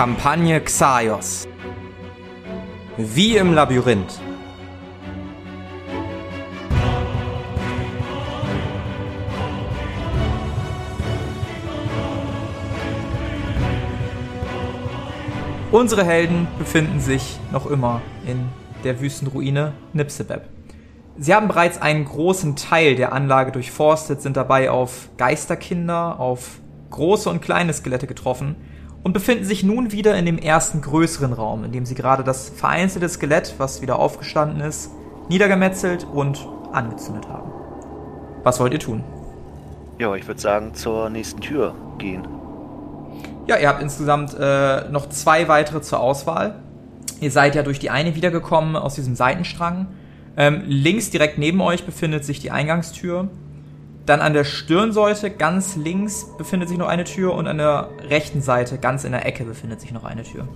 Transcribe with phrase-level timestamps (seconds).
[0.00, 1.46] Kampagne Xaios.
[2.96, 4.18] Wie im Labyrinth.
[15.70, 18.48] Unsere Helden befinden sich noch immer in
[18.84, 20.48] der Wüstenruine Nipsebeb.
[21.18, 27.28] Sie haben bereits einen großen Teil der Anlage durchforstet, sind dabei auf Geisterkinder, auf große
[27.28, 28.56] und kleine Skelette getroffen
[29.02, 32.50] und befinden sich nun wieder in dem ersten größeren Raum, in dem sie gerade das
[32.50, 34.90] vereinzelte Skelett, was wieder aufgestanden ist,
[35.28, 37.50] niedergemetzelt und angezündet haben.
[38.42, 39.04] Was wollt ihr tun?
[39.98, 42.26] Ja, ich würde sagen, zur nächsten Tür gehen.
[43.46, 46.56] Ja, ihr habt insgesamt äh, noch zwei weitere zur Auswahl.
[47.20, 49.88] Ihr seid ja durch die eine wiedergekommen aus diesem Seitenstrang.
[50.36, 53.28] Ähm, links direkt neben euch befindet sich die Eingangstür.
[54.10, 58.42] Dann an der Stirnseite ganz links befindet sich noch eine Tür und an der rechten
[58.42, 60.48] Seite ganz in der Ecke befindet sich noch eine Tür.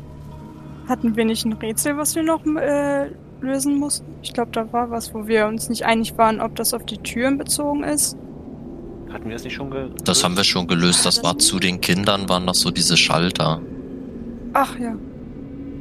[0.88, 3.10] Hatten wir nicht ein Rätsel, was wir noch äh,
[3.40, 4.12] lösen mussten?
[4.22, 6.98] Ich glaube, da war was, wo wir uns nicht einig waren, ob das auf die
[6.98, 8.16] Türen bezogen ist.
[9.12, 10.02] Hatten wir das nicht schon gelöst?
[10.04, 11.06] Das haben wir schon gelöst.
[11.06, 13.60] Das war zu den Kindern, waren noch so diese Schalter,
[14.52, 14.96] Ach ja.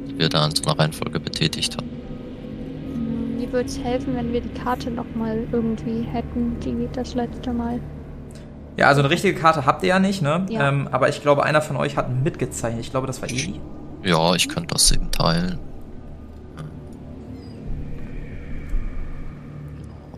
[0.08, 1.93] die wir da in so einer Reihenfolge betätigt haben.
[3.34, 7.80] Mir würde es helfen, wenn wir die Karte nochmal irgendwie hätten, die das letzte Mal.
[8.76, 10.46] Ja, also eine richtige Karte habt ihr ja nicht, ne?
[10.48, 10.68] Ja.
[10.68, 12.80] Ähm, aber ich glaube, einer von euch hat mitgezeichnet.
[12.80, 13.60] Ich glaube, das war Eli.
[14.02, 15.58] Ja, ich könnte das eben teilen.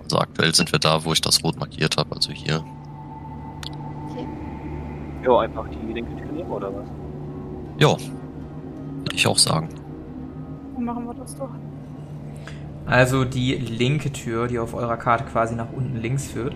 [0.03, 2.65] Also aktuell sind wir da, wo ich das rot markiert habe, also hier.
[4.11, 4.27] Okay.
[5.25, 6.89] Ja, einfach die linke Tür nehmen oder was?
[7.79, 9.69] Ja, würde ich auch sagen.
[10.75, 11.51] Dann machen wir das doch.
[12.87, 16.55] Also die linke Tür, die auf eurer Karte quasi nach unten links führt.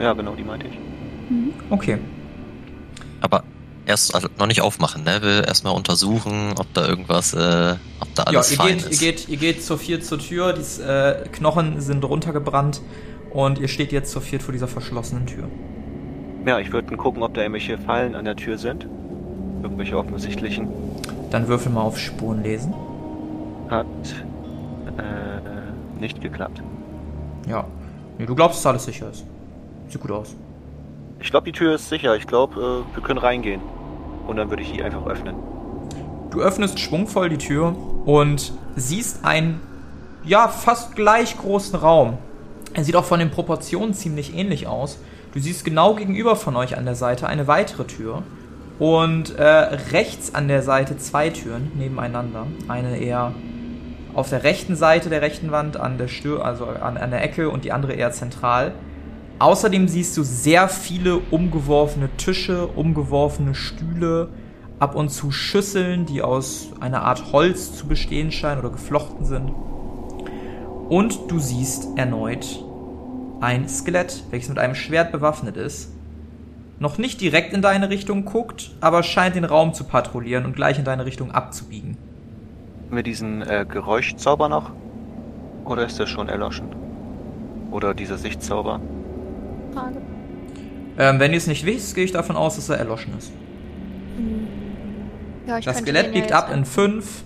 [0.00, 0.78] Ja, genau, die meinte ich.
[1.30, 1.52] Mhm.
[1.70, 1.98] Okay.
[3.20, 3.44] Aber
[3.86, 5.22] erst also noch nicht aufmachen, ne?
[5.22, 8.90] Will erstmal untersuchen, ob da irgendwas, äh, ob da Ja, alles ihr fein geht, ihr,
[8.90, 9.00] ist.
[9.00, 12.80] geht, ihr geht zur viert zur Tür, die äh, Knochen sind runtergebrannt
[13.30, 15.48] und ihr steht jetzt zur viert vor dieser verschlossenen Tür.
[16.46, 18.86] Ja, ich würde gucken, ob da irgendwelche Fallen an der Tür sind.
[19.62, 20.68] Irgendwelche offensichtlichen.
[21.30, 22.72] Dann würfel mal auf Spuren lesen.
[23.68, 23.86] Hat
[24.98, 26.62] äh, nicht geklappt.
[27.48, 27.64] Ja.
[28.18, 29.24] Nee, du glaubst, dass alles sicher ist.
[29.88, 30.34] Sieht gut aus.
[31.20, 32.16] Ich glaube, die Tür ist sicher.
[32.16, 33.60] Ich glaube, äh, wir können reingehen.
[34.26, 35.34] Und dann würde ich die einfach öffnen.
[36.30, 39.60] Du öffnest schwungvoll die Tür und siehst einen,
[40.24, 42.18] ja, fast gleich großen Raum.
[42.74, 44.98] Er sieht auch von den Proportionen ziemlich ähnlich aus.
[45.32, 48.22] Du siehst genau gegenüber von euch an der Seite eine weitere Tür.
[48.78, 52.46] Und äh, rechts an der Seite zwei Türen nebeneinander.
[52.68, 53.32] Eine eher
[54.18, 57.50] auf der rechten Seite der rechten Wand, an der Stür also an, an der Ecke
[57.50, 58.72] und die andere eher zentral.
[59.38, 64.30] Außerdem siehst du sehr viele umgeworfene Tische, umgeworfene Stühle,
[64.80, 69.52] ab und zu Schüsseln, die aus einer Art Holz zu bestehen scheinen oder geflochten sind.
[70.88, 72.64] Und du siehst erneut
[73.40, 75.92] ein Skelett, welches mit einem Schwert bewaffnet ist.
[76.80, 80.76] Noch nicht direkt in deine Richtung guckt, aber scheint den Raum zu patrouillieren und gleich
[80.76, 81.96] in deine Richtung abzubiegen.
[82.88, 84.72] Haben wir diesen äh, Geräuschzauber noch?
[85.66, 86.68] Oder ist der schon erloschen?
[87.70, 88.80] Oder dieser Sichtzauber?
[89.74, 90.00] Frage.
[90.96, 93.30] Ähm, wenn ihr es nicht wisst, gehe ich davon aus, dass er erloschen ist.
[94.16, 94.48] Hm.
[95.46, 97.24] Ja, ich Das Skelett ja biegt ab in 5.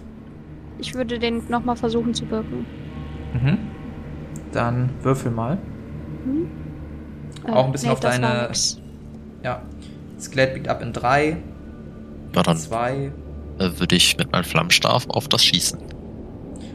[0.78, 2.66] Ich würde den nochmal versuchen zu wirken.
[3.32, 3.58] Mhm.
[4.50, 5.58] Dann würfel mal.
[6.24, 6.50] Hm?
[7.54, 8.52] Auch ein bisschen auf das war deine-.
[9.44, 9.62] Ja.
[10.16, 11.36] Das Skelett biegt ab in 3,
[12.34, 13.12] Ja, dann 2.
[13.62, 15.78] äh, würde ich mit meinem Flammenstab auf das schießen.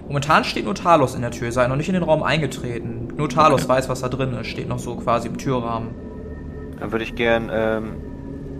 [0.07, 3.10] Momentan steht nur Talos in der Tür, sei noch nicht in den Raum eingetreten.
[3.18, 3.69] Nur Talos Okay.
[3.74, 5.89] weiß, was da drin ist, steht noch so quasi im Türrahmen.
[6.80, 7.95] Dann würde ich gern ähm,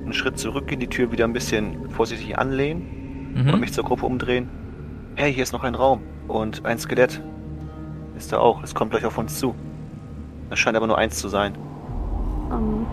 [0.04, 3.60] einen Schritt zurückgehen, die Tür wieder ein bisschen vorsichtig anlehnen und Mhm.
[3.60, 4.50] mich zur Gruppe umdrehen.
[5.16, 7.22] Hey, hier ist noch ein Raum und ein Skelett.
[8.18, 8.64] Ist da auch.
[8.64, 9.54] Es kommt gleich auf uns zu.
[10.50, 11.54] Es scheint aber nur eins zu sein.
[12.52, 12.86] Ähm,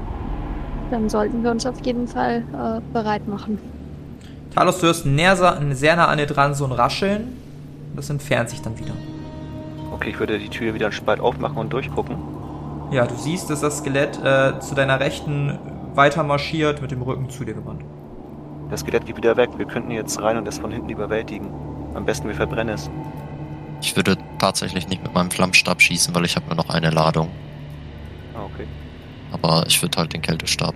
[0.91, 3.59] dann sollten wir uns auf jeden Fall äh, bereit machen.
[4.55, 5.37] Talos, du hörst näher,
[5.73, 7.37] sehr nah an dir dran so ein Rascheln.
[7.97, 8.93] Das entfernt sich dann wieder.
[9.93, 12.17] Okay, ich würde die Tür wieder einen Spalt aufmachen und durchgucken.
[12.93, 15.59] Ja, du siehst, dass das Skelett äh, zu deiner Rechten
[15.95, 17.83] weiter marschiert mit dem Rücken zu dir gewandt.
[18.71, 19.51] Das Skelett geht wieder weg.
[19.57, 21.49] Wir könnten jetzt rein und es von hinten überwältigen.
[21.95, 22.91] Am besten wir verbrennen es.
[23.81, 27.29] Ich würde tatsächlich nicht mit meinem Flammstab schießen, weil ich habe nur noch eine Ladung.
[28.35, 28.67] Ah, okay.
[29.33, 30.75] Aber ich würde halt den Kältestab.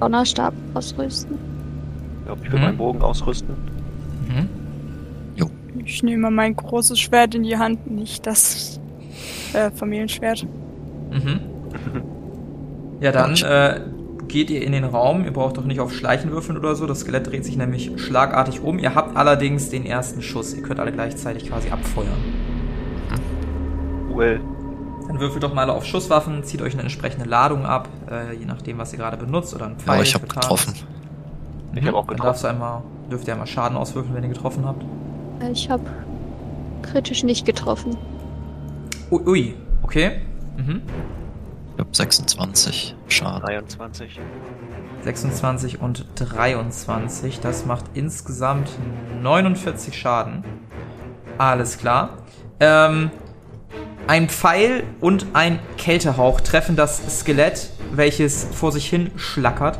[0.00, 1.49] Donnerstab ausrüsten.
[2.32, 2.64] Ich glaube, ich will Mhm.
[2.66, 3.54] meinen Bogen ausrüsten.
[4.28, 4.48] Mhm.
[5.84, 8.78] Ich nehme mein großes Schwert in die Hand, nicht das
[9.54, 10.46] äh, Familienschwert.
[11.10, 11.40] Mhm.
[13.00, 13.80] Ja, dann äh,
[14.28, 15.24] geht ihr in den Raum.
[15.24, 16.86] Ihr braucht doch nicht auf Schleichen würfeln oder so.
[16.86, 18.78] Das Skelett dreht sich nämlich schlagartig um.
[18.78, 20.52] Ihr habt allerdings den ersten Schuss.
[20.54, 22.18] Ihr könnt alle gleichzeitig quasi abfeuern.
[24.14, 24.38] Well,
[25.08, 28.76] Dann würfelt doch mal auf Schusswaffen, zieht euch eine entsprechende Ladung ab, äh, je nachdem,
[28.76, 29.94] was ihr gerade benutzt oder ein Pfeil.
[29.94, 30.58] Aber ich habe für Tarnung.
[31.74, 32.26] Ich hab auch Dann getroffen.
[32.26, 34.82] darfst du einmal, dürft ihr einmal Schaden auswürfeln, wenn ihr getroffen habt.
[35.42, 35.84] Äh, Ich habe
[36.82, 37.96] kritisch nicht getroffen.
[39.10, 39.54] Ui, ui.
[39.82, 40.22] okay.
[40.56, 40.82] Mhm.
[41.74, 43.40] Ich habe 26 Schaden.
[43.42, 44.20] 23.
[45.02, 47.40] 26 und 23.
[47.40, 48.68] Das macht insgesamt
[49.22, 50.44] 49 Schaden.
[51.38, 52.10] Alles klar.
[52.60, 53.10] Ähm,
[54.06, 59.78] ein Pfeil und ein Kältehauch treffen das Skelett, welches vor sich hin schlackert.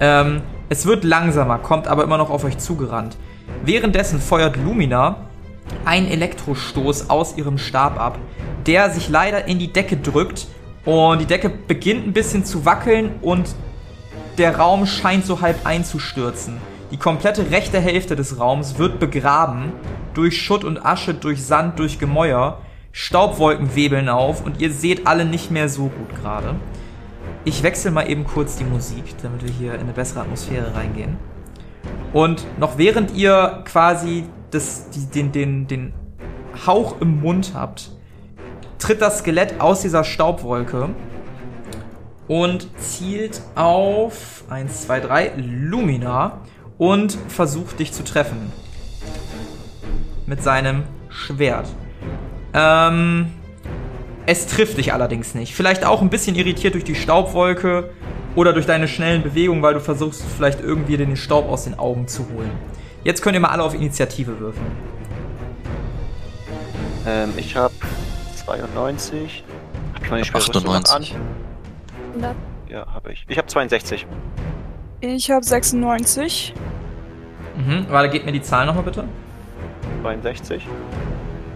[0.00, 3.16] Ähm, es wird langsamer, kommt aber immer noch auf euch zugerannt.
[3.64, 5.16] Währenddessen feuert Lumina
[5.84, 8.18] einen Elektrostoß aus ihrem Stab ab,
[8.66, 10.46] der sich leider in die Decke drückt
[10.84, 13.54] und die Decke beginnt ein bisschen zu wackeln und
[14.36, 16.58] der Raum scheint so halb einzustürzen.
[16.90, 19.72] Die komplette rechte Hälfte des Raums wird begraben
[20.14, 22.60] durch Schutt und Asche, durch Sand, durch Gemäuer.
[22.92, 26.54] Staubwolken webeln auf und ihr seht alle nicht mehr so gut gerade.
[27.44, 31.16] Ich wechsle mal eben kurz die Musik, damit wir hier in eine bessere Atmosphäre reingehen.
[32.12, 35.92] Und noch während ihr quasi das, die, den, den, den
[36.66, 37.90] Hauch im Mund habt,
[38.78, 40.90] tritt das Skelett aus dieser Staubwolke
[42.26, 46.40] und zielt auf 1, 2, 3 Lumina
[46.76, 48.52] und versucht dich zu treffen.
[50.26, 51.66] Mit seinem Schwert.
[52.52, 53.32] Ähm,
[54.28, 55.54] es trifft dich allerdings nicht.
[55.54, 57.88] Vielleicht auch ein bisschen irritiert durch die Staubwolke
[58.36, 62.08] oder durch deine schnellen Bewegungen, weil du versuchst vielleicht irgendwie den Staub aus den Augen
[62.08, 62.50] zu holen.
[63.04, 64.66] Jetzt könnt ihr mal alle auf Initiative würfeln.
[67.06, 67.72] Ähm, ich habe
[68.44, 69.44] 92.
[69.94, 71.14] Hab ich meine Rüstung noch 98.
[71.14, 71.20] an?
[72.12, 72.36] 100.
[72.68, 73.24] Ja, habe ich.
[73.28, 74.06] Ich habe 62.
[75.00, 76.52] Ich habe 96.
[77.56, 77.86] Mhm.
[77.88, 79.04] Warte, gebt mir die Zahl nochmal bitte.
[80.02, 80.66] 62.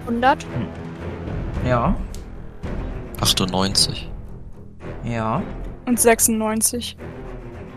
[0.07, 0.47] 100.
[1.67, 1.95] Ja.
[3.23, 4.09] 98.
[5.05, 5.43] Ja.
[5.87, 6.97] Und 96.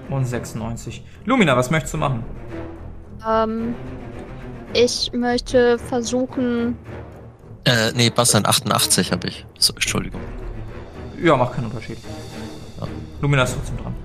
[0.09, 1.03] Und 96.
[1.25, 2.23] Lumina, was möchtest du machen?
[3.27, 3.75] Ähm,
[4.73, 6.77] ich möchte versuchen,
[7.63, 9.45] Äh, nee, Bastian, 88 habe ich.
[9.57, 10.21] So, Entschuldigung.
[11.21, 11.97] Ja, macht keinen Unterschied.
[12.79, 12.87] Ja.
[13.21, 13.95] Lumina ist trotzdem dran.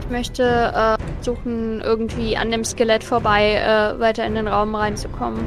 [0.00, 5.46] ich möchte äh, versuchen, irgendwie an dem Skelett vorbei äh, weiter in den Raum reinzukommen.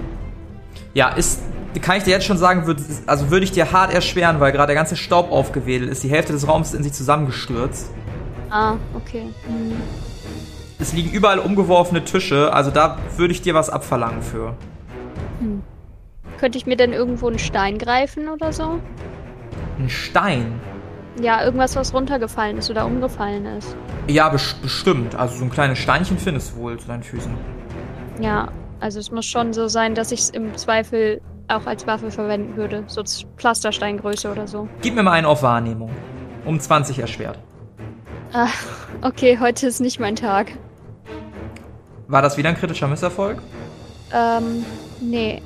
[0.94, 1.42] Ja, ist,
[1.80, 4.68] kann ich dir jetzt schon sagen, würd, also würde ich dir hart erschweren, weil gerade
[4.68, 6.04] der ganze Staub aufgewedelt ist.
[6.04, 7.92] Die Hälfte des Raums ist in sich zusammengestürzt.
[8.50, 9.28] Ah, okay.
[9.46, 9.78] Hm.
[10.80, 14.56] Es liegen überall umgeworfene Tische, also da würde ich dir was abverlangen für.
[16.40, 18.80] Könnte ich mir denn irgendwo einen Stein greifen oder so?
[19.78, 20.60] Ein Stein.
[21.22, 23.76] Ja, irgendwas, was runtergefallen ist oder umgefallen ist.
[24.08, 25.16] Ja, bes bestimmt.
[25.16, 27.32] Also so ein kleines Steinchen findest du wohl zu deinen Füßen.
[28.22, 28.48] Ja,
[28.80, 32.56] also es muss schon so sein, dass ich es im Zweifel auch als Waffe verwenden
[32.56, 32.84] würde.
[32.88, 34.68] So Z- Pflastersteingröße oder so.
[34.82, 35.92] Gib mir mal einen auf Wahrnehmung.
[36.46, 37.40] Um 20 erschwert.
[38.34, 38.48] Ah,
[39.02, 40.52] okay, heute ist nicht mein Tag.
[42.08, 43.40] War das wieder ein kritischer Misserfolg?
[44.14, 44.66] Ähm,
[45.02, 45.42] nee.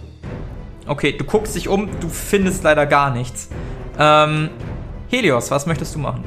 [0.88, 3.50] Okay, du guckst dich um, du findest leider gar nichts.
[3.98, 4.50] Ähm,
[5.10, 6.24] Helios, was möchtest du machen?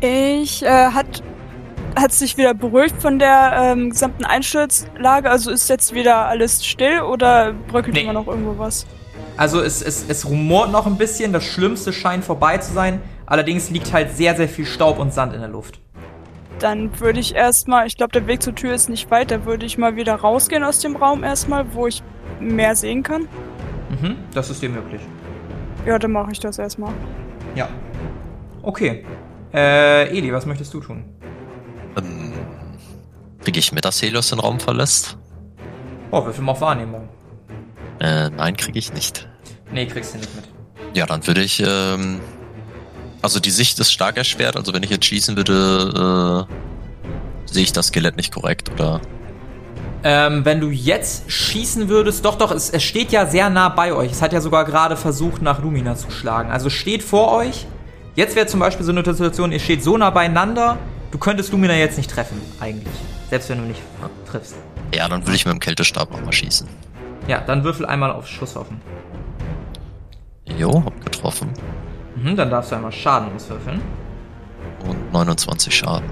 [0.00, 1.22] Ich äh, hat
[1.96, 5.30] hat sich wieder beruhigt von der ähm, gesamten Einsturzlage.
[5.30, 8.02] Also ist jetzt wieder alles still oder bröckelt Nee.
[8.02, 8.86] immer noch irgendwo was?
[9.36, 13.00] Also es, es, es rumort noch ein bisschen, das Schlimmste scheint vorbei zu sein.
[13.26, 15.80] Allerdings liegt halt sehr, sehr viel Staub und Sand in der Luft.
[16.60, 19.66] Dann würde ich erstmal, ich glaube, der Weg zur Tür ist nicht weit, da würde
[19.66, 22.02] ich mal wieder rausgehen aus dem Raum erstmal, wo ich
[22.38, 23.22] mehr sehen kann.
[24.00, 25.00] Mhm, das ist dir möglich.
[25.84, 26.92] Ja, dann mache ich das erstmal.
[27.54, 27.68] Ja.
[28.62, 29.04] Okay.
[29.52, 31.04] Äh, Eli, was möchtest du tun?
[31.96, 32.32] Ähm,
[33.42, 35.16] kriege ich mit, dass Helios den Raum verlässt?
[36.10, 37.08] Oh, würfel mal auf Wahrnehmung.
[38.00, 39.28] Äh, nein, kriege ich nicht.
[39.72, 40.44] Nee, kriegst du nicht mit.
[40.94, 42.20] Ja, dann würde ich, ähm,
[43.22, 47.72] also die Sicht ist stark erschwert, also wenn ich jetzt schießen würde, äh, sehe ich
[47.72, 49.00] das Skelett nicht korrekt, oder?
[50.06, 53.94] Ähm, wenn du jetzt schießen würdest, doch, doch, es, es steht ja sehr nah bei
[53.94, 54.12] euch.
[54.12, 56.50] Es hat ja sogar gerade versucht, nach Lumina zu schlagen.
[56.50, 57.66] Also steht vor euch.
[58.14, 60.78] Jetzt wäre zum Beispiel so eine Situation, ihr steht so nah beieinander,
[61.14, 62.92] du könntest Lumina jetzt nicht treffen, eigentlich.
[63.30, 63.80] Selbst wenn du nicht
[64.26, 64.56] triffst.
[64.92, 66.66] Ja, dann würde ich mit dem Kältestab nochmal schießen.
[67.28, 68.80] Ja, dann würfel einmal auf Schusswaffen.
[70.58, 71.50] Jo, hab getroffen.
[72.16, 73.80] Mhm, dann darfst du einmal Schaden auswürfeln.
[74.88, 76.10] Und 29 Schaden.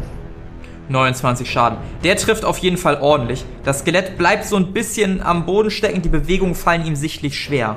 [0.89, 1.79] 29 Schaden.
[2.05, 3.45] Der trifft auf jeden Fall ordentlich.
[3.65, 7.77] Das Skelett bleibt so ein bisschen am Boden stecken, die Bewegungen fallen ihm sichtlich schwer.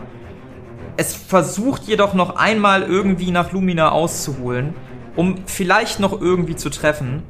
[0.96, 4.76] Es versucht jedoch noch einmal irgendwie nach Lumina auszuholen,
[5.16, 7.24] um vielleicht noch irgendwie zu treffen.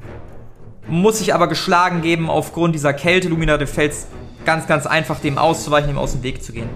[0.88, 3.30] Muss sich aber geschlagen geben aufgrund dieser Kälte.
[3.30, 4.08] Lumina, du fällst
[4.46, 6.70] ganz, ganz einfach, dem auszuweichen, dem aus dem Weg zu gehen.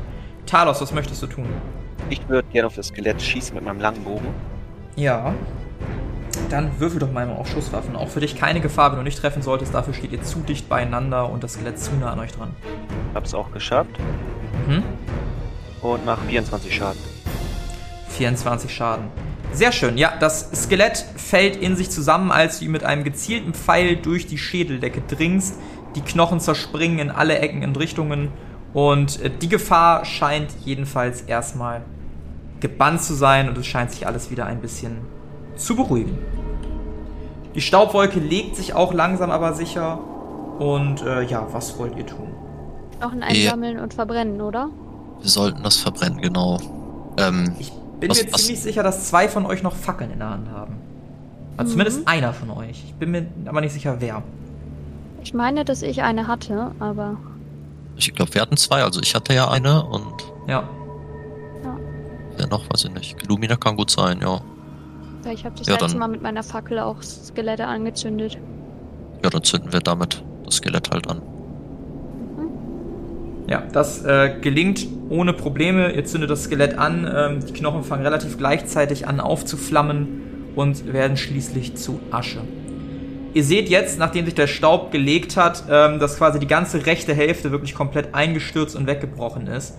[0.46, 1.48] Talos, was möchtest du tun?
[2.10, 4.28] Ich würde gerne auf das Skelett schießen mit meinem langen Bogen.
[4.96, 5.34] Ja.
[6.50, 7.96] Dann würfel doch mal auf Schusswaffen.
[7.96, 9.74] Auch für dich keine Gefahr, wenn du nicht treffen solltest.
[9.74, 12.56] Dafür steht ihr zu dicht beieinander und das Skelett zu nah an euch dran.
[13.14, 13.92] Hab's auch geschafft.
[14.68, 14.84] Mhm.
[15.82, 17.00] Und mach 24 Schaden.
[18.10, 19.06] 24 Schaden.
[19.52, 19.98] Sehr schön.
[19.98, 24.28] Ja, das Skelett fällt in sich zusammen, als du ihm mit einem gezielten Pfeil durch
[24.28, 25.56] die Schädeldecke dringst.
[25.96, 28.30] Die Knochen zerspringen in alle Ecken und Richtungen.
[28.74, 31.82] Und äh, die Gefahr scheint jedenfalls erstmal
[32.60, 34.98] gebannt zu sein und es scheint sich alles wieder ein bisschen
[35.56, 36.18] zu beruhigen.
[37.56, 40.00] Die Staubwolke legt sich auch langsam aber sicher.
[40.60, 42.28] Und äh, ja, was wollt ihr tun?
[43.00, 44.70] Knochen einsammeln und verbrennen, oder?
[45.22, 46.60] Wir sollten das verbrennen, genau.
[47.18, 50.20] Ähm, Ich bin Was- mir was- ziemlich sicher, dass zwei von euch noch Fackeln in
[50.20, 50.76] der Hand haben.
[51.58, 52.84] Also zumindest einer von euch.
[52.86, 54.24] Ich bin mir aber nicht sicher, wer.
[55.24, 57.18] Ich meine, dass ich eine hatte, aber
[57.98, 58.84] ich glaube, wir hatten zwei.
[58.84, 60.14] Also ich hatte ja eine und
[60.48, 60.64] Ja.
[62.38, 63.28] wer noch, weiß ich nicht.
[63.28, 64.40] Lumina kann gut sein, ja.
[65.26, 68.38] ja, ich habe das Ja, letzte dann- Mal mit meiner Fackel auch Skelette angezündet.
[69.22, 71.22] Ja, dann zünden wir damit das Skelett halt an.
[73.48, 75.92] Ja, das äh, gelingt ohne Probleme.
[75.94, 77.10] Ihr zündet das Skelett an.
[77.14, 82.42] Ähm, die Knochen fangen relativ gleichzeitig an aufzuflammen und werden schließlich zu Asche.
[83.34, 87.14] Ihr seht jetzt, nachdem sich der Staub gelegt hat, ähm, dass quasi die ganze rechte
[87.14, 89.76] Hälfte wirklich komplett eingestürzt und weggebrochen ist.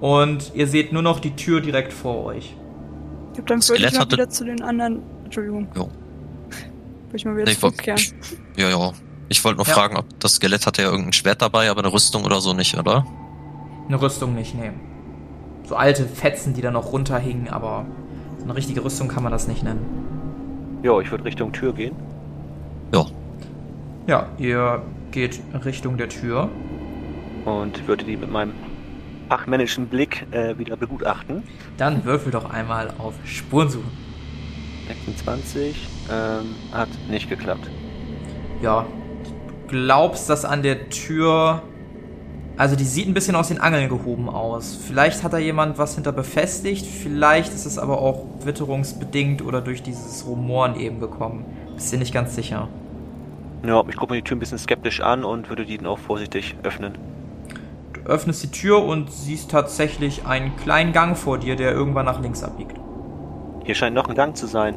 [0.00, 2.54] Und ihr seht nur noch die Tür direkt vor euch.
[3.28, 5.02] Ich glaube, dann Das würde ich Skelett mal hatte- wieder zu den anderen.
[5.24, 5.68] Entschuldigung.
[5.74, 5.82] Jo.
[5.88, 5.90] Würde
[7.16, 7.98] ich mal wieder Nee, ich wollt- zurückkehren.
[8.00, 8.14] ich-
[8.62, 8.92] Ja, ja.
[9.28, 9.72] Ich wollte nur Ja.
[9.74, 12.76] fragen, ob das Skelett hatte ja irgendein Schwert dabei, aber eine Rüstung oder so nicht,
[12.76, 13.04] oder?
[13.86, 14.70] Eine Rüstung nicht, nee.
[15.64, 17.86] So alte Fetzen, die da noch runterhingen, aber
[18.38, 20.80] so eine richtige Rüstung kann man das nicht nennen.
[20.82, 21.94] Ja, ich würde Richtung Tür gehen.
[22.92, 23.06] Ja.
[24.06, 26.50] Ja, ihr geht Richtung der Tür.
[27.44, 28.52] Und würde die mit meinem
[29.28, 31.42] fachmännischen Blick äh, wieder begutachten.
[31.76, 33.84] Dann würfel doch einmal auf Spurensuche.
[34.88, 37.70] 26 ähm, hat nicht geklappt.
[38.62, 38.86] Ja,
[39.24, 41.62] du glaubst, dass an der Tür.
[42.56, 44.78] Also, die sieht ein bisschen aus den Angeln gehoben aus.
[44.86, 49.82] Vielleicht hat da jemand was hinter befestigt, vielleicht ist es aber auch witterungsbedingt oder durch
[49.82, 51.44] dieses Rumoren eben gekommen.
[51.74, 52.68] Bist dir nicht ganz sicher.
[53.66, 55.98] Ja, ich gucke mir die Tür ein bisschen skeptisch an und würde die dann auch
[55.98, 56.96] vorsichtig öffnen.
[57.94, 62.20] Du öffnest die Tür und siehst tatsächlich einen kleinen Gang vor dir, der irgendwann nach
[62.20, 62.76] links abbiegt.
[63.64, 64.74] Hier scheint noch ein Gang zu sein.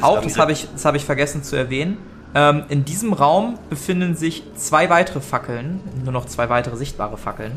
[0.00, 1.98] Auch, das habe ich, das habe ich vergessen zu erwähnen.
[2.36, 7.52] Ähm, in diesem Raum befinden sich zwei weitere Fackeln, nur noch zwei weitere sichtbare Fackeln.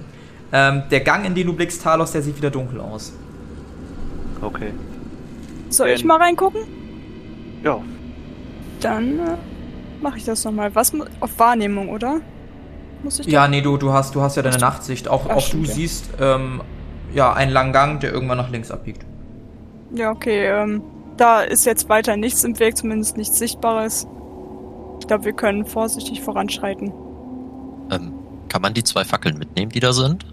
[0.53, 3.11] Ähm, der Gang, in den du blickst, Talos, der sieht wieder dunkel aus.
[4.41, 4.73] Okay.
[5.67, 6.61] Soll ich Ähm, mal reingucken?
[7.61, 7.81] Ja,
[8.79, 9.37] Dann äh,
[10.01, 10.73] mache ich das nochmal.
[10.75, 12.21] Was auf Wahrnehmung, oder?
[13.03, 15.09] Muss ich Ja, nee, du, du, hast, du hast ja deine Nachtsicht.
[15.09, 15.65] Auch, Ach, auch du ja.
[15.65, 16.61] siehst ähm,
[17.13, 19.05] ja, einen langen Gang, der irgendwann nach links abbiegt.
[19.91, 20.47] Ja, okay.
[20.47, 20.83] Ähm,
[21.17, 24.07] da ist jetzt weiter nichts im Weg, zumindest nichts Sichtbares.
[25.09, 26.93] Ich glaube, wir können vorsichtig voranschreiten.
[27.89, 28.13] Ähm,
[28.47, 30.23] kann man die zwei Fackeln mitnehmen, die da sind?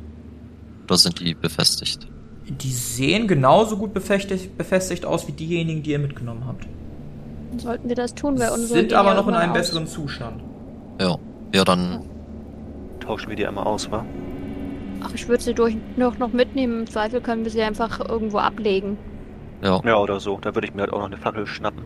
[0.85, 2.07] Oder sind die befestigt?
[2.47, 6.67] Die sehen genauso gut befestigt, befestigt aus wie diejenigen, die ihr mitgenommen habt.
[7.57, 9.59] Sollten wir das tun, weil unsere Sind aber noch in einem aus.
[9.61, 10.43] besseren Zustand.
[11.01, 11.17] Ja.
[11.55, 12.03] Ja, dann,
[13.01, 14.05] tauschen wir die einmal aus, wa?
[15.01, 16.81] Ach, ich würde sie durch noch, noch mitnehmen.
[16.81, 18.99] Im Zweifel können wir sie einfach irgendwo ablegen.
[19.63, 19.81] ja.
[19.87, 20.37] Ja, oder so.
[20.39, 21.83] Da würde ich mir halt auch noch eine Fackel schnappen.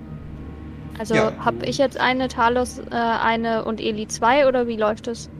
[1.00, 1.32] Also Ja.
[1.38, 5.30] habe ich jetzt eine, Talos äh, eine und Eli zwei oder wie läuft das?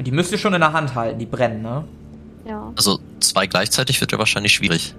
[0.00, 1.84] Die müsst ihr schon in der Hand halten, die brennen, ne?
[2.44, 2.72] Ja.
[2.76, 4.96] Also zwei gleichzeitig wird ja wahrscheinlich schwierig.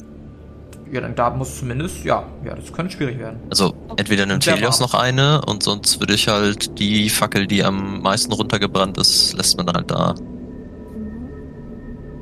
[0.93, 3.39] Ja, dann da muss zumindest, ja, ja, das könnte schwierig werden.
[3.49, 8.01] Also entweder nimmt Helios noch eine und sonst würde ich halt die Fackel, die am
[8.01, 10.15] meisten runtergebrannt ist, lässt man dann halt da.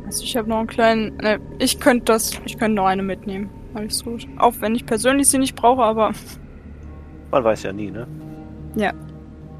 [0.07, 1.17] Also ich habe noch einen kleinen.
[1.17, 2.31] Ne, ich könnte das.
[2.45, 3.51] Ich könnte noch eine mitnehmen.
[3.75, 4.25] Alles gut.
[4.39, 6.13] Auch wenn ich persönlich sie nicht brauche, aber.
[7.33, 8.05] Man weiß ja nie, ne?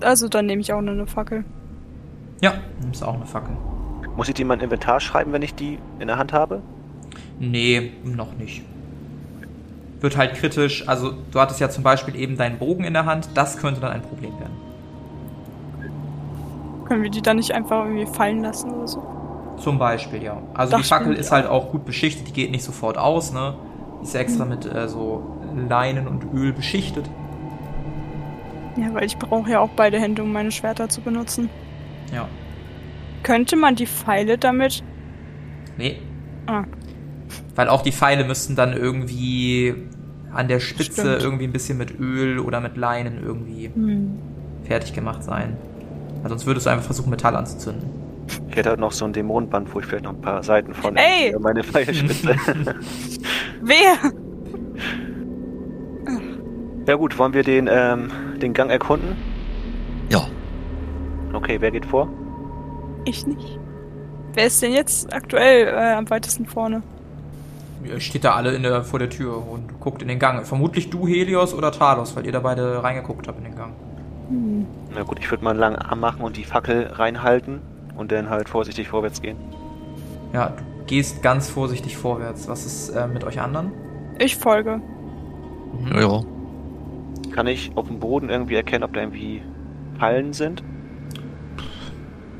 [0.02, 1.44] Also dann nehme ich auch noch eine Fackel.
[2.40, 3.56] Ja, nimmst auch eine Fackel.
[4.16, 6.62] Muss ich die in mein Inventar schreiben, wenn ich die in der Hand habe?
[7.40, 8.64] Nee, noch nicht.
[10.02, 10.88] Wird halt kritisch.
[10.88, 13.30] Also, du hattest ja zum Beispiel eben deinen Bogen in der Hand.
[13.34, 14.54] Das könnte dann ein Problem werden.
[16.86, 19.04] Können wir die dann nicht einfach irgendwie fallen lassen oder so?
[19.58, 20.38] Zum Beispiel, ja.
[20.54, 21.38] Also, Das die Fackel ist ja.
[21.38, 22.28] halt auch gut beschichtet.
[22.28, 23.56] Die geht nicht sofort aus, ne?
[24.02, 25.24] Die ist ja extra mit äh, so
[25.70, 27.10] Leinen und Öl beschichtet.
[28.76, 31.50] Ja, weil ich brauche ja auch beide Hände, um meine Schwerter zu benutzen.
[32.12, 32.28] Ja.
[33.22, 34.84] Könnte man die Pfeile damit.
[35.78, 36.00] Nee.
[36.48, 36.64] Ah,
[37.56, 39.76] Weil auch die Pfeile müssten dann irgendwie
[40.34, 41.24] an der Spitze Stimmt.
[41.24, 44.18] irgendwie ein bisschen mit Öl oder mit Leinen irgendwie hm.
[44.64, 45.56] fertig gemacht sein.
[46.22, 47.90] Weil sonst würdest du einfach versuchen, Metall anzuzünden.
[48.50, 50.96] Ich hätte halt noch so ein Dämonenband, wo ich vielleicht noch ein paar Seiten von
[50.96, 51.36] Ey!
[51.40, 52.36] meine Pfeilspitze.
[53.62, 54.12] Wer?
[56.88, 58.12] ja gut, wollen wir den, ähm,
[58.44, 59.16] den Gang erkunden?
[60.10, 60.28] Ja,
[61.34, 62.08] Okay, wer geht vor?
[63.06, 63.60] Ich nicht.
[64.34, 66.84] Wer ist denn jetzt aktuell äh, am weitesten vorne?
[67.84, 70.46] Ihr steht da alle in der, vor der Tür und guckt in den Gang.
[70.46, 73.74] Vermutlich du, Helios oder Talos, weil ihr da beide reingeguckt habt in den Gang.
[74.30, 74.66] Hm.
[74.94, 77.62] Na gut, ich würde mal einen langen Arm machen und die Fackel reinhalten
[77.98, 79.38] und dann halt vorsichtig vorwärts gehen.
[80.34, 82.48] Ja, du gehst ganz vorsichtig vorwärts.
[82.48, 83.72] Was ist äh, mit euch anderen?
[84.20, 84.80] Ich folge.
[85.80, 85.96] Mhm.
[85.96, 86.22] ja, ja.
[87.34, 89.42] Kann ich auf dem Boden irgendwie erkennen, ob da irgendwie
[89.98, 90.64] Fallen sind?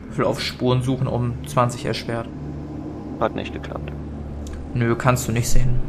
[0.06, 2.28] Würfel auf Spuren suchen um 20 erschwert.
[3.20, 3.92] Hat nicht geklappt.
[4.76, 5.80] Nö, kannst du nicht sehen.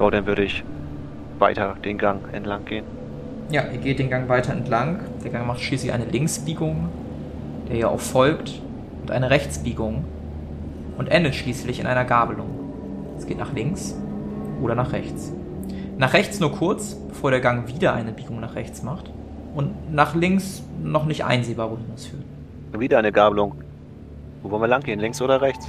[0.00, 0.64] Ja, dann würde ich
[1.38, 2.84] weiter den Gang entlang gehen.
[3.50, 5.00] Ja, ihr geht den Gang weiter entlang.
[5.22, 6.88] Der Gang macht schließlich eine Linksbiegung,
[7.68, 8.62] der ihr auch folgt,
[9.02, 10.04] und eine Rechtsbiegung
[10.96, 12.48] und endet schließlich in einer Gabelung.
[13.18, 13.94] Es geht nach links
[14.62, 15.34] oder nach rechts.
[15.98, 19.10] Nach rechts nur kurz, bevor der Gang wieder eine Biegung nach rechts macht.
[19.54, 22.22] Und nach links noch nicht einsehbar, wohin das führt.
[22.78, 23.54] Wieder eine Gabelung.
[24.42, 25.00] Wo wollen wir lang gehen?
[25.00, 25.66] Links oder rechts?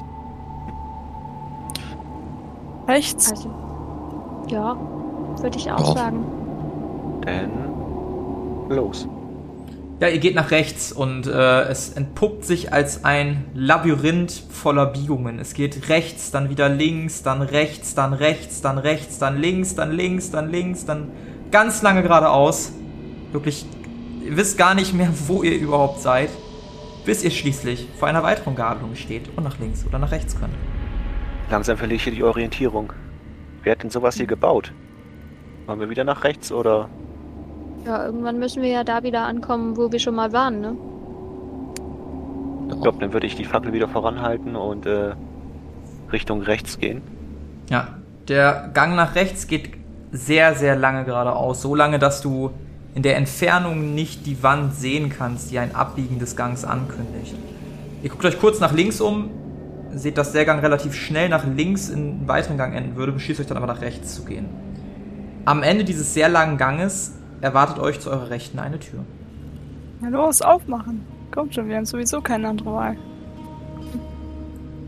[2.88, 3.32] Rechts.
[3.32, 3.50] Also,
[4.50, 4.76] ja,
[5.42, 5.94] würde ich auch Ja.
[6.02, 6.26] sagen.
[7.22, 7.50] Dann
[8.70, 9.08] los.
[10.00, 15.40] Ja, ihr geht nach rechts und äh, es entpuppt sich als ein Labyrinth voller Biegungen.
[15.40, 19.92] Es geht rechts, dann wieder links, dann rechts, dann rechts, dann rechts, dann links, dann
[19.92, 21.12] links, dann links, dann
[21.50, 22.74] ganz lange geradeaus.
[23.32, 23.66] Wirklich,
[24.24, 26.30] ihr wisst gar nicht mehr, wo ihr überhaupt seid,
[27.04, 30.54] bis ihr schließlich vor einer weiteren Gabelung steht und nach links oder nach rechts könnt.
[31.50, 32.94] Langsam verliere ich hier die Orientierung.
[33.64, 34.74] Wer hat denn sowas hier gebaut?
[35.66, 36.88] Wollen wir wieder nach rechts oder?
[37.88, 40.76] Ja, irgendwann müssen wir ja da wieder ankommen, wo wir schon mal waren, ne?
[42.70, 45.14] Ich glaube, dann würde ich die Fackel wieder voranhalten und äh,
[46.12, 47.02] Richtung rechts gehen.
[47.70, 47.88] Ja,
[48.28, 49.70] der Gang nach rechts geht
[50.12, 51.62] sehr, sehr lange geradeaus.
[51.62, 52.52] So lange, dass du
[52.94, 57.36] in der Entfernung nicht die Wand sehen kannst, die ein Abbiegen des Gangs ankündigt.
[58.04, 59.30] Ihr guckt euch kurz nach links um,
[59.94, 63.40] seht, dass der Gang relativ schnell nach links in einen weiteren Gang enden würde, beschließt
[63.40, 64.48] euch dann aber nach rechts zu gehen.
[65.46, 69.00] Am Ende dieses sehr langen Ganges erwartet euch zu eurer Rechten eine Tür.
[70.02, 71.06] Na los, aufmachen.
[71.32, 72.98] Kommt schon, wir haben sowieso keine andere Wahl.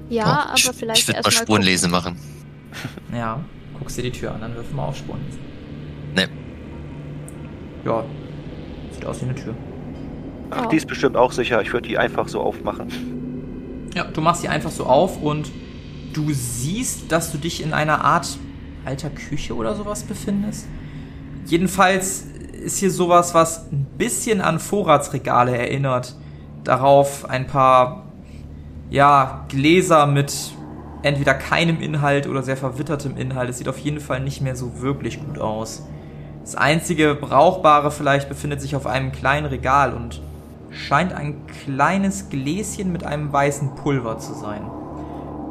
[0.09, 2.17] Ja, Ja, aber ich, vielleicht Ich würde mal erstmal Spurenlesen machen.
[3.13, 3.39] Ja,
[3.79, 5.19] guckst dir die Tür an, dann wirf mal auf Spuren.
[6.15, 6.27] Ne,
[7.83, 8.03] Ja,
[8.91, 9.55] sieht aus wie eine Tür.
[10.51, 11.61] Ach, die ist bestimmt auch sicher.
[11.61, 13.89] Ich würde die einfach so aufmachen.
[13.95, 15.51] Ja, du machst sie einfach so auf und
[16.13, 18.37] du siehst, dass du dich in einer Art
[18.85, 20.67] alter Küche oder sowas befindest.
[21.45, 22.27] Jedenfalls
[22.59, 26.15] ist hier sowas, was ein bisschen an Vorratsregale erinnert.
[26.63, 28.03] Darauf ein paar,
[28.89, 30.33] ja, Gläser mit
[31.01, 33.49] entweder keinem Inhalt oder sehr verwittertem Inhalt.
[33.49, 35.83] Es sieht auf jeden Fall nicht mehr so wirklich gut aus.
[36.41, 40.21] Das einzige Brauchbare vielleicht befindet sich auf einem kleinen Regal und
[40.71, 44.61] scheint ein kleines Gläschen mit einem weißen Pulver zu sein.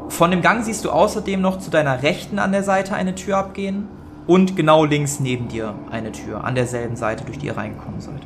[0.09, 3.37] Von dem Gang siehst du außerdem noch zu deiner Rechten an der Seite eine Tür
[3.39, 3.89] abgehen
[4.29, 8.21] und genau links neben dir eine Tür an derselben Seite, durch die ihr reingekommen seid.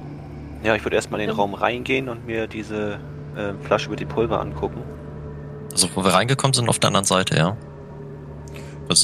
[0.63, 1.41] Ja, ich würde erstmal in den Ja.
[1.41, 2.99] Raum reingehen und mir diese
[3.37, 4.83] äh, Flasche mit dem Pulver angucken.
[5.73, 7.57] also wo wir reingekommen sind, auf der anderen Seite, ja.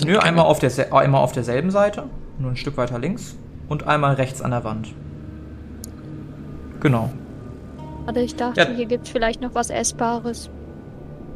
[0.04, 2.04] Nö, einmal auf, der, einmal auf derselben Seite,
[2.38, 3.36] nur ein Stück weiter links
[3.68, 4.88] und einmal rechts an der Wand.
[6.80, 7.10] Genau.
[8.04, 8.66] Warte, ich dachte, Ja.
[8.68, 10.50] hier gibt's vielleicht noch was Essbares.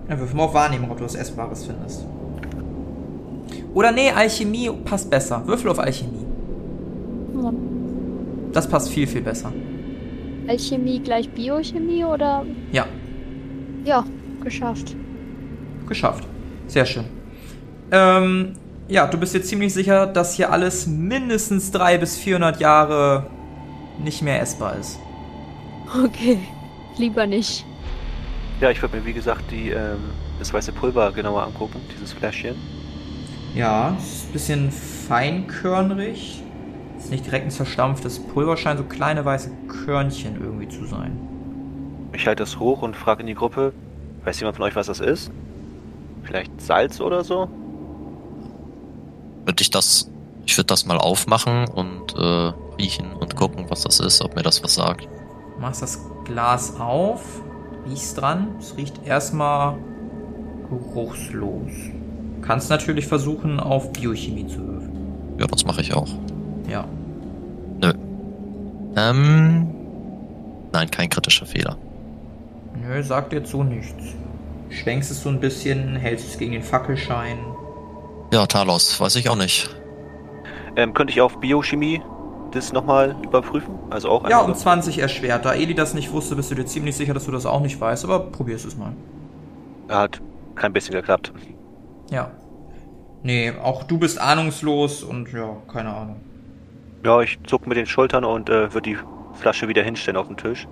[0.08, 2.04] Ja, wirf mal auf Wahrnehmung, ob du was Essbares findest.
[3.74, 5.46] Oder nee, Alchemie passt besser.
[5.46, 6.26] Würfel auf Alchemie.
[7.34, 7.56] Hm.
[8.52, 9.52] Das passt viel, viel besser.
[10.46, 12.44] Alchemie gleich Biochemie oder?
[12.72, 12.86] Ja,
[13.84, 14.04] Ja,
[14.42, 14.94] geschafft.
[15.88, 16.24] geschafft.
[16.66, 17.04] Sehr schön.
[17.90, 18.54] Ähm,
[18.88, 23.26] ja, du bist dir ziemlich sicher, dass hier alles mindestens 300 bis 400 Jahre
[24.02, 24.98] nicht mehr essbar ist.
[26.04, 26.38] Okay,
[26.98, 27.64] lieber nicht.
[28.60, 29.98] Ja, ich würde mir wie gesagt die, ähm,
[30.38, 32.54] das weiße Pulver genauer angucken, dieses Fläschchen.
[33.54, 36.42] Ja, ist ein bisschen feinkörnig.
[36.98, 41.18] Ist nicht direkt ein zerstampftes Pulver, scheint so kleine weiße Körnchen irgendwie zu sein.
[42.14, 43.72] Ich halte das hoch und frage in die Gruppe,
[44.24, 45.30] weiß jemand von euch, was das ist?
[46.22, 47.48] Vielleicht Salz oder so?
[49.44, 50.10] Würde ich das,
[50.46, 54.42] ich würde das mal aufmachen und äh, riechen und gucken, was das ist, ob mir
[54.42, 55.08] das was sagt.
[55.58, 57.42] Machst das Glas auf,
[57.88, 58.48] riechst dran.
[58.60, 59.76] Es riecht erstmal
[60.68, 61.72] geruchslos.
[62.42, 65.36] Kannst natürlich versuchen, auf Biochemie zu würfeln.
[65.38, 66.08] Ja, das mache ich auch.
[66.68, 66.84] Ja.
[67.80, 67.92] Nö.
[68.96, 69.68] Ähm.
[70.72, 71.76] Nein, kein kritischer Fehler.
[72.80, 74.02] Nö, sagt jetzt so nichts.
[74.70, 77.38] Schwenkst es so ein bisschen, hältst es gegen den Fackelschein.
[78.32, 79.68] Ja, Talos, weiß ich auch nicht.
[80.76, 82.00] Ähm, könnte ich auf Biochemie
[82.52, 83.74] das nochmal überprüfen?
[83.90, 85.44] Also auch Ja, um 20 erschwert.
[85.44, 87.78] Da Eli das nicht wusste, bist du dir ziemlich sicher, dass du das auch nicht
[87.80, 88.92] weißt, aber probier's es mal.
[89.88, 90.20] Hat
[90.54, 91.32] kein bisschen geklappt.
[92.12, 92.30] Ja.
[93.22, 96.20] Nee, auch du bist ahnungslos und ja, keine Ahnung.
[97.04, 98.98] Ja, ich zuck mit den Schultern und äh, würde die
[99.32, 100.68] Flasche wieder hinstellen auf den Tisch.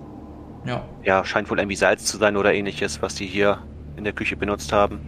[0.65, 0.83] Ja.
[1.03, 3.57] Ja, scheint wohl irgendwie Salz zu sein oder ähnliches, was die hier
[3.97, 4.99] in der Küche benutzt haben.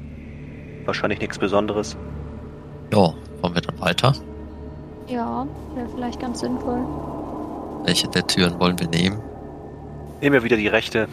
[0.85, 1.95] Wahrscheinlich nichts Besonderes.
[2.91, 4.13] Ja, wollen wir dann weiter?
[5.07, 6.81] Ja, wäre vielleicht ganz sinnvoll.
[7.85, 9.21] Welche der Türen wollen wir nehmen?
[10.21, 11.07] Nehmen wir wieder die rechte.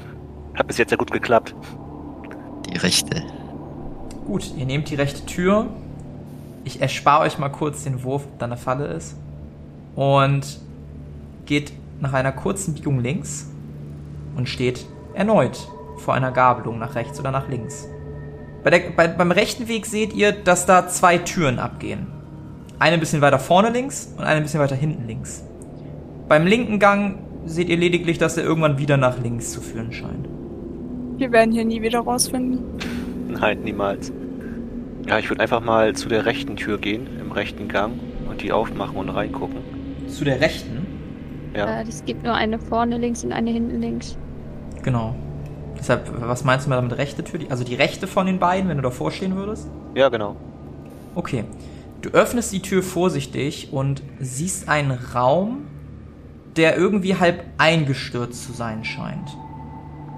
[0.55, 1.55] Hat bis jetzt ja gut geklappt.
[2.67, 3.23] Die rechte.
[4.27, 5.67] Gut, ihr nehmt die rechte Tür.
[6.65, 9.17] Ich erspare euch mal kurz den Wurf, ob da eine Falle ist.
[9.97, 10.61] Und
[11.47, 13.51] geht nach einer kurzen Biegung links
[14.37, 17.89] und steht erneut vor einer Gabelung nach rechts oder nach links.
[18.63, 22.07] Bei der, bei, beim rechten Weg seht ihr, dass da zwei Türen abgehen.
[22.79, 25.45] Eine ein bisschen weiter vorne links und eine ein bisschen weiter hinten links.
[26.29, 30.29] Beim linken Gang seht ihr lediglich, dass er irgendwann wieder nach links zu führen scheint.
[31.17, 32.61] Wir werden hier nie wieder rausfinden.
[33.33, 34.13] Nein, niemals.
[35.07, 37.95] Ja, ich würde einfach mal zu der rechten Tür gehen, im rechten Gang,
[38.29, 39.59] und die aufmachen und reingucken.
[40.09, 40.87] Zu der rechten,
[41.55, 41.81] Ja.
[41.81, 44.17] Äh, es gibt nur eine vorne links und eine hinten links.
[44.83, 45.15] genau.
[45.79, 47.41] Deshalb, was meinst du mal damit rechte Tür?
[47.49, 49.67] Also die rechte von den beiden, wenn du davor stehen würdest?
[49.95, 50.37] Ja, genau.
[51.15, 51.45] Okay.
[52.03, 55.63] Du öffnest die Tür vorsichtig und siehst einen Raum,
[56.57, 59.31] der irgendwie halb eingestürzt zu sein scheint.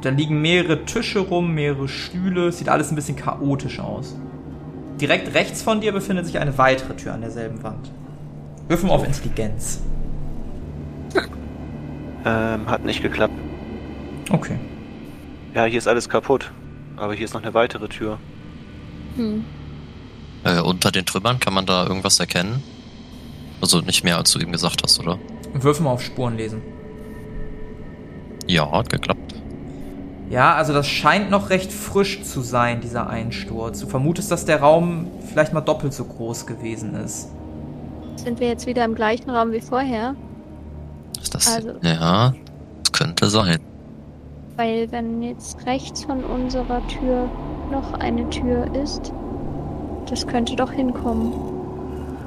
[0.02, 4.16] Da liegen mehrere Tische rum, mehrere Stühle, es sieht alles ein bisschen chaotisch aus.
[5.00, 7.90] Direkt rechts von dir befindet sich eine weitere Tür an derselben Wand.
[8.68, 9.80] Würfel mal auf Intelligenz.
[12.24, 13.34] Ähm, hat nicht geklappt.
[14.30, 14.58] Okay.
[15.54, 16.52] Ja, hier ist alles kaputt.
[16.96, 18.18] Aber hier ist noch eine weitere Tür.
[19.16, 19.44] Hm.
[20.44, 22.62] Äh, unter den Trümmern kann man da irgendwas erkennen?
[23.60, 25.18] Also nicht mehr, als du eben gesagt hast, oder?
[25.52, 26.62] Würfel mal auf Spuren lesen.
[28.46, 29.21] Ja, hat geklappt.
[30.32, 33.80] Ja, also das scheint noch recht frisch zu sein, dieser Einsturz.
[33.80, 37.28] Du vermutest, dass der Raum vielleicht mal doppelt so groß gewesen ist.
[38.16, 40.16] Sind wir jetzt wieder im gleichen Raum wie vorher?
[41.20, 41.54] Ist das.
[41.54, 42.32] Also- Ja,
[42.82, 43.58] das könnte sein.
[44.56, 47.28] Weil wenn jetzt rechts von unserer Tür
[47.70, 49.12] noch eine Tür ist,
[50.08, 51.34] das könnte doch hinkommen.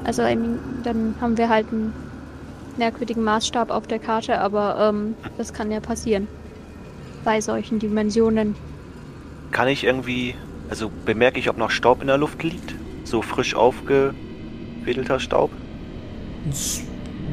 [0.04, 1.92] Also dann haben wir halt einen
[2.76, 6.28] merkwürdigen Maßstab auf der Karte, aber ähm, das kann ja passieren.
[7.26, 8.54] Bei solchen Dimensionen.
[9.50, 10.34] Kann ich irgendwie.
[10.70, 12.74] Also bemerke ich, ob noch Staub in der Luft liegt?
[13.04, 15.50] So frisch aufgewedelter Staub?
[16.48, 16.82] S-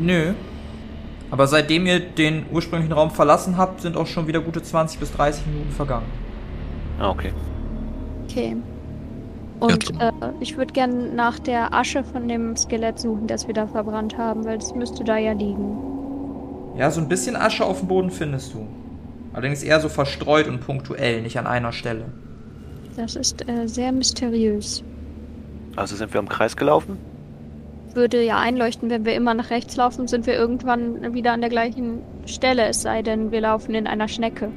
[0.02, 0.34] Nö.
[1.32, 5.12] Aber seitdem ihr den ursprünglichen Raum verlassen habt, sind auch schon wieder gute 20 bis
[5.12, 6.06] 30 Minuten vergangen.
[7.00, 7.32] Ah, okay.
[8.28, 8.56] Okay.
[9.60, 13.54] Und Ja, äh, ich würde gern nach der Asche von dem Skelett suchen, das wir
[13.54, 15.78] da verbrannt haben, weil es müsste da ja liegen.
[16.78, 18.68] Ja, so ein bisschen Asche auf dem Boden findest du.
[19.34, 22.06] Allerdings eher so verstreut und punktuell, nicht an einer Stelle.
[22.96, 24.84] Das ist äh, sehr mysteriös.
[25.76, 26.98] Also sind wir im Kreis gelaufen?
[27.96, 31.50] Würde ja einleuchten, wenn wir immer nach rechts laufen, sind wir irgendwann wieder an der
[31.50, 34.52] gleichen Stelle, es sei denn, wir laufen in einer Schnecke.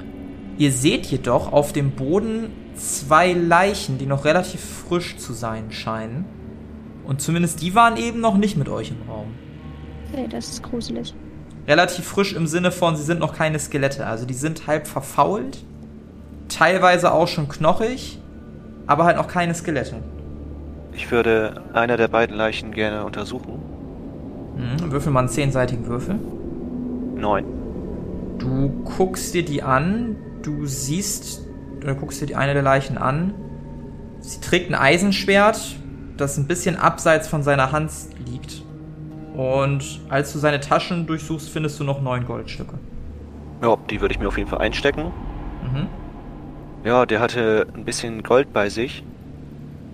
[0.59, 6.25] Ihr seht jedoch auf dem Boden zwei Leichen, die noch relativ frisch zu sein scheinen.
[7.05, 9.35] Und zumindest die waren eben noch nicht mit euch im Raum.
[10.13, 11.15] Okay, das ist gruselig.
[11.69, 14.07] Relativ frisch im Sinne von, sie sind noch keine Skelette.
[14.07, 15.65] Also die sind halb verfault,
[16.49, 18.21] teilweise auch schon knochig,
[18.87, 19.97] aber halt noch keine Skelette.
[20.93, 23.61] Ich würde einer der beiden Leichen gerne untersuchen.
[24.57, 26.19] Mhm, würfel mal einen zehnseitigen Würfel.
[27.17, 27.45] Neun.
[28.39, 31.43] Du guckst dir die an, du siehst,
[31.81, 33.35] du guckst dir die eine der Leichen an.
[34.21, 35.77] Sie trägt ein Eisenschwert,
[36.17, 37.91] das ein bisschen abseits von seiner Hand
[38.25, 38.63] liegt.
[39.37, 42.75] Und als du seine Taschen durchsuchst, findest du noch neun Goldstücke.
[43.63, 45.13] Ja, die würde ich mir auf jeden Fall einstecken.
[45.63, 45.87] Mhm.
[46.85, 49.03] Ja, der hatte ein bisschen Gold bei sich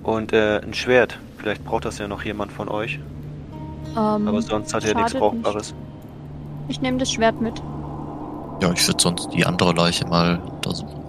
[0.02, 1.18] und äh, ein Schwert.
[1.38, 3.00] Vielleicht braucht das ja noch jemand von euch.
[3.96, 5.74] Ähm, Aber sonst hat er nichts Brauchbares.
[6.68, 7.61] Ich nehme das Schwert mit.
[8.61, 11.00] Ja, ich würde sonst die andere Leiche mal untersuchen.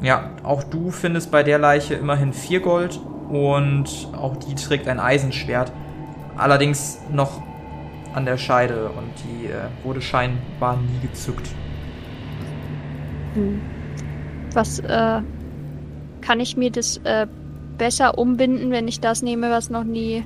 [0.00, 3.00] Ja, auch du findest bei der Leiche immerhin vier Gold
[3.30, 5.72] und auch die trägt ein Eisenschwert.
[6.36, 7.42] Allerdings noch
[8.14, 11.48] an der Scheide und die äh, wurde scheinbar nie gezückt.
[13.34, 13.60] Hm.
[14.54, 15.22] Was, äh,
[16.20, 17.26] kann ich mir das, äh,
[17.78, 20.24] besser umbinden, wenn ich das nehme, was noch nie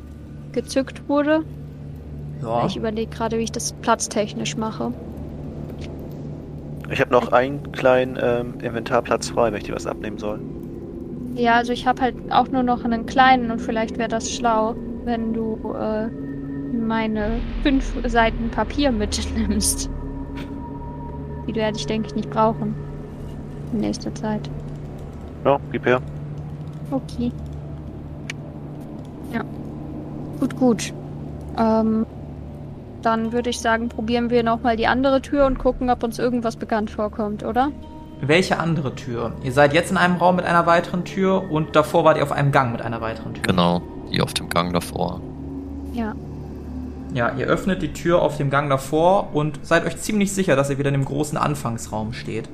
[0.53, 1.45] gezückt wurde?
[2.43, 4.93] Ja, Ich überlege gerade, wie ich das platztechnisch mache.
[6.91, 10.41] Ich habe noch einen kleinen ähm, Inventarplatz frei, wenn ich dir was abnehmen soll.
[11.35, 14.75] Ja, also ich habe halt auch nur noch einen kleinen und vielleicht wäre das schlau,
[15.07, 16.09] wenn du äh,
[16.77, 19.89] meine fünf Seiten Papier mitnimmst.
[21.49, 22.75] Die werde ich, denke ich, nicht brauchen.
[23.73, 24.51] In nächster Zeit.
[25.45, 26.03] Ja, gib her.
[26.91, 27.33] Okay.
[29.33, 29.43] Ja.
[30.41, 30.93] Gut, gut.
[31.57, 32.05] Ähm,
[33.03, 36.57] dann würde ich sagen, probieren wir nochmal die andere Tür und gucken, ob uns irgendwas
[36.57, 37.71] bekannt vorkommt, oder?
[38.21, 39.33] welche andere Tür?
[39.43, 42.33] Ihr seid jetzt in einem Raum mit einer weiteren Tür und davor wart ihr auf
[42.33, 43.43] einem Gang mit einer weiteren Tür.
[43.43, 43.83] Genau,
[44.17, 45.21] die auf dem Gang davor.
[45.93, 46.15] Ja.
[47.15, 50.71] Ja, ihr öffnet die Tür auf dem Gang davor und seid euch ziemlich sicher, dass
[50.71, 52.49] ihr wieder in dem großen Anfangsraum steht.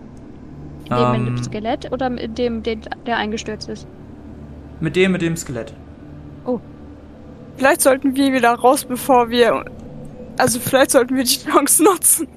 [0.90, 3.86] In dem mit Ähm, dem Skelett oder mit dem, den, der eingestürzt ist?
[4.80, 5.74] Mit dem, mit dem Skelett.
[7.56, 9.64] Vielleicht sollten wir wieder raus, bevor wir.
[10.38, 12.28] Also vielleicht sollten wir die Chance nutzen.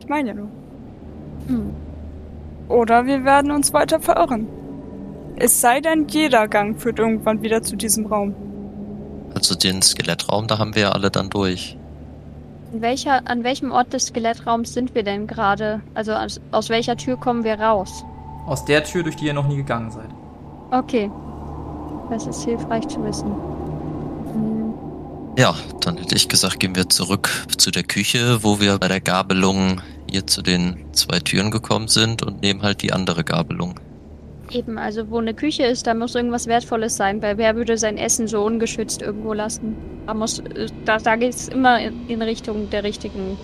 [0.00, 0.48] Ich meine ja nur.
[1.46, 1.70] Hm.
[2.68, 4.46] Oder wir werden uns weiter verirren.
[5.40, 8.34] Es sei denn, jeder Gang führt irgendwann wieder zu diesem Raum.
[9.34, 11.76] Also den Skelettraum, da haben wir ja alle dann durch.
[12.72, 15.80] In welcher, an welchem Ort des Skelettraums sind wir denn gerade?
[15.94, 18.04] Also aus, aus welcher Tür kommen wir raus?
[18.46, 20.08] Aus der Tür, durch die ihr noch nie gegangen seid.
[20.72, 21.10] Okay.
[22.10, 23.30] Das ist hilfreich zu wissen.
[24.32, 24.74] Hm.
[25.38, 29.00] Ja, dann hätte ich gesagt, gehen wir zurück zu der Küche, wo wir bei der
[29.00, 33.78] Gabelung hier zu den zwei Türen gekommen sind und nehmen halt die andere Gabelung.
[34.50, 37.98] Eben, also wo eine Küche ist, da muss irgendwas Wertvolles sein, weil wer würde sein
[37.98, 39.76] Essen so ungeschützt irgendwo lassen?
[40.06, 43.36] Da muss, äh, da, da geht es immer in, in Richtung der richtigen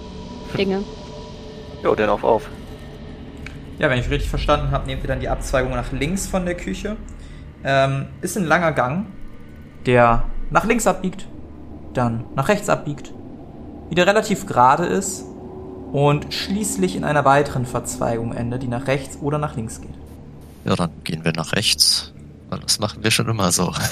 [0.56, 0.82] Dinge.
[1.82, 2.48] Jo, dann auf auf.
[3.78, 6.54] Ja, wenn ich richtig verstanden habe, nehmt ihr dann die Abzweigung nach links von der
[6.54, 6.96] Küche.
[7.64, 9.06] Ähm, ist ein langer Gang,
[9.84, 11.26] der nach links abbiegt,
[11.92, 13.12] dann nach rechts abbiegt,
[13.90, 15.24] wieder relativ gerade ist
[15.92, 20.03] und schließlich in einer weiteren Verzweigung endet, die nach rechts oder nach links geht.
[20.64, 22.12] Ja, dann gehen wir nach rechts,
[22.48, 23.72] weil das machen wir schon immer so.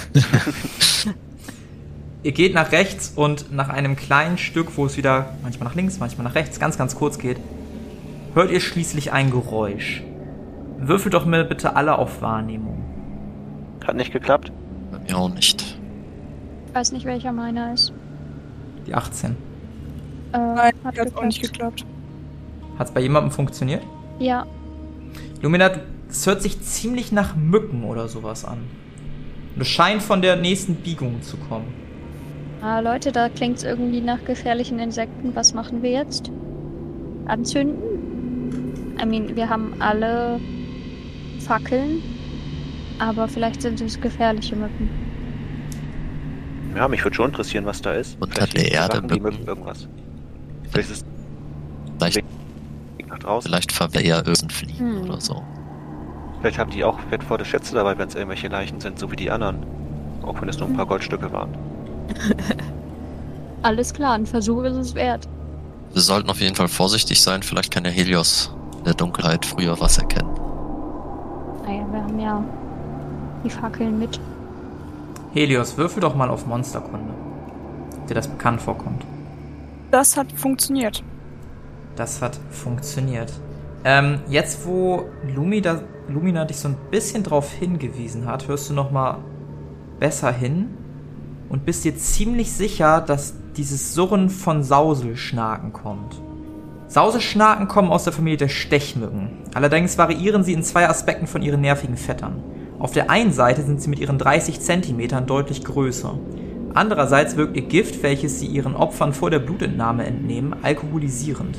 [2.23, 5.99] Ihr geht nach rechts und nach einem kleinen Stück, wo es wieder manchmal nach links,
[5.99, 7.39] manchmal nach rechts, ganz, ganz kurz geht,
[8.35, 10.03] hört ihr schließlich ein Geräusch.
[10.79, 12.79] Würfelt doch mal bitte alle auf Wahrnehmung.
[13.87, 14.53] Hat nicht geklappt?
[14.93, 15.77] Bei mir auch nicht.
[16.69, 17.93] Ich weiß nicht, welcher meiner ist.
[18.87, 19.33] Die 18.
[20.33, 21.79] Äh, Nein, hat hat auch nicht geklappt.
[21.79, 22.79] geklappt.
[22.79, 23.83] Hat es bei jemandem funktioniert?
[24.21, 24.47] Ja,
[25.43, 25.81] Lumina, du-
[26.12, 28.59] es hört sich ziemlich nach Mücken oder sowas an.
[29.57, 31.66] Und es scheint von der nächsten Biegung zu kommen.
[32.62, 35.35] Ah, Leute, da klingt's irgendwie nach gefährlichen Insekten.
[35.35, 36.31] Was machen wir jetzt?
[37.27, 38.96] Anzünden?
[39.03, 40.38] I mean, wir haben alle
[41.40, 42.01] Fackeln,
[42.98, 44.88] aber vielleicht sind es gefährliche Mücken.
[46.77, 48.16] Ja, mich würde schon interessieren, was da ist.
[48.20, 49.44] Unter Vielleicht der Erde Sachen, die Mücken.
[49.46, 49.88] irgendwas.
[50.70, 51.05] Vielleicht ist
[51.98, 53.48] Vielleicht, es nach draußen.
[53.48, 55.03] vielleicht verwehr ja irgendein Fliegen Hm.
[55.03, 55.42] oder so.
[56.42, 59.31] Vielleicht haben die auch wertvolle Schätze dabei, wenn es irgendwelche Leichen sind, so wie die
[59.31, 59.64] anderen.
[60.22, 61.55] Auch wenn es nur ein paar Goldstücke waren.
[63.62, 65.28] Alles klar, ein Versuch ist es wert.
[65.92, 69.78] Wir sollten auf jeden Fall vorsichtig sein, vielleicht kann der Helios in der Dunkelheit früher
[69.78, 70.31] was erkennen.
[71.64, 72.44] Naja, wir haben ja
[73.44, 74.18] die Fackeln mit.
[75.33, 77.14] Helios, würfel doch mal auf Monsterkunde.
[77.98, 79.05] Ob dir das bekannt vorkommt.
[79.92, 81.05] Das hat funktioniert.
[81.94, 83.33] Das hat funktioniert.
[83.85, 88.90] Ähm, jetzt, wo Lumina, Lumina dich so ein bisschen drauf hingewiesen hat, hörst du noch
[88.90, 89.18] mal
[89.98, 90.70] besser hin
[91.48, 96.20] und bist dir ziemlich sicher, dass dieses Surren von Sauselschnaken kommt.
[96.88, 99.31] Sauselschnaken kommen aus der Familie der Stechmücken.
[99.55, 102.42] Allerdings variieren sie in zwei Aspekten von ihren nervigen Vettern.
[102.79, 106.18] Auf der einen Seite sind sie mit ihren 30 Zentimetern deutlich größer.
[106.75, 111.59] Andererseits wirkt ihr Gift, welches sie ihren Opfern vor der Blutentnahme entnehmen, alkoholisierend.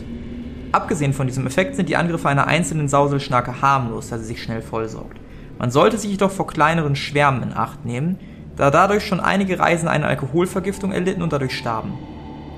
[0.73, 4.63] Abgesehen von diesem Effekt sind die Angriffe einer einzelnen Sauselschnake harmlos, da sie sich schnell
[4.63, 5.17] vollsaugt.
[5.59, 8.17] Man sollte sich jedoch vor kleineren Schwärmen in Acht nehmen,
[8.55, 11.93] da dadurch schon einige Reisen eine Alkoholvergiftung erlitten und dadurch starben.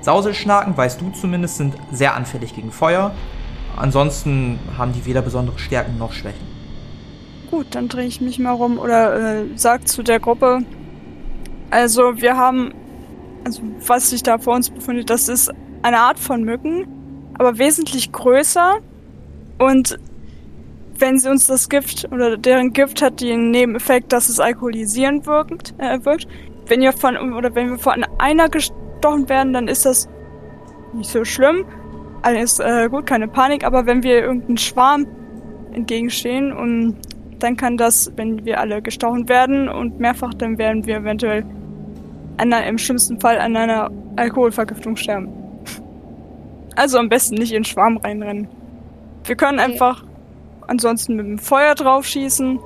[0.00, 3.14] Sauselschnaken, weißt du zumindest, sind sehr anfällig gegen Feuer.
[3.76, 6.46] Ansonsten haben die weder besondere Stärken noch Schwächen.
[7.50, 10.60] Gut, dann drehe ich mich mal rum oder äh, sag zu der Gruppe.
[11.68, 12.72] Also wir haben,
[13.44, 15.52] also was sich da vor uns befindet, das ist
[15.82, 16.95] eine Art von Mücken,
[17.38, 18.78] aber wesentlich größer.
[19.58, 19.98] Und
[20.98, 25.74] wenn sie uns das Gift oder deren Gift hat den Nebeneffekt, dass es alkoholisierend wirkt,
[25.78, 26.26] äh, wirkt.
[26.66, 30.08] Wenn wir von oder wenn wir von einer gestochen werden, dann ist das
[30.94, 31.64] nicht so schlimm.
[32.22, 33.64] Alles äh, gut, keine Panik.
[33.64, 35.06] Aber wenn wir irgendeinen Schwarm
[35.72, 36.96] entgegenstehen und
[37.38, 41.44] dann kann das, wenn wir alle gestochen werden und mehrfach, dann werden wir eventuell
[42.38, 45.45] an, im schlimmsten Fall an einer Alkoholvergiftung sterben.
[46.76, 48.48] Also am besten nicht in den Schwarm reinrennen.
[49.24, 49.72] Wir können Okay.
[49.72, 50.04] einfach
[50.68, 52.60] ansonsten mit dem Feuer draufschießen.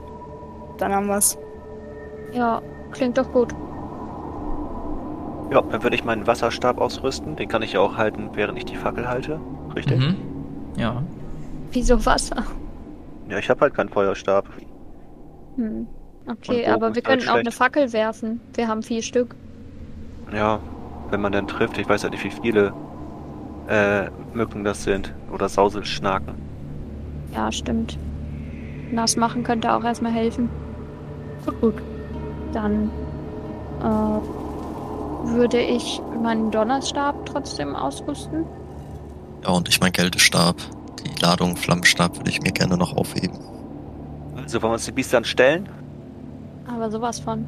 [0.78, 1.38] Dann haben wir's.
[2.32, 2.60] Ja,
[2.92, 3.52] klingt doch gut.
[5.50, 7.34] Ja, dann würde ich meinen Wasserstab ausrüsten.
[7.36, 9.40] Den kann ich ja auch halten, während ich die Fackel halte.
[9.74, 9.98] Richtig?
[9.98, 10.16] Mhm.
[10.76, 11.02] Ja.
[11.72, 12.44] Wieso Wasser?
[13.28, 14.46] Ja, ich habe halt keinen Feuerstab.
[15.56, 15.86] Hm.
[16.28, 17.58] Okay, aber wir halt können auch eine schlecht.
[17.58, 18.40] Fackel werfen.
[18.54, 19.34] Wir haben vier Stück.
[20.32, 20.60] Ja,
[21.10, 22.72] wenn man dann trifft, ich weiß ja nicht, wie viele
[23.70, 25.14] äh, Mücken das sind.
[25.32, 26.34] Oder Sauselschnaken.
[27.32, 27.96] Ja, stimmt.
[28.90, 30.50] Nass machen könnte auch erstmal helfen.
[31.46, 31.74] Gut, gut.
[32.52, 32.90] Dann
[33.78, 33.84] äh,
[35.36, 38.44] würde ich meinen Donnerstab trotzdem ausrüsten.
[39.44, 40.56] Ja, und ich mein Kältestab.
[41.04, 43.38] Die Ladung Flammenstab würde ich mir gerne noch aufheben.
[44.36, 45.68] Also wollen wir uns die Biester dann stellen?
[46.66, 47.46] Aber sowas von.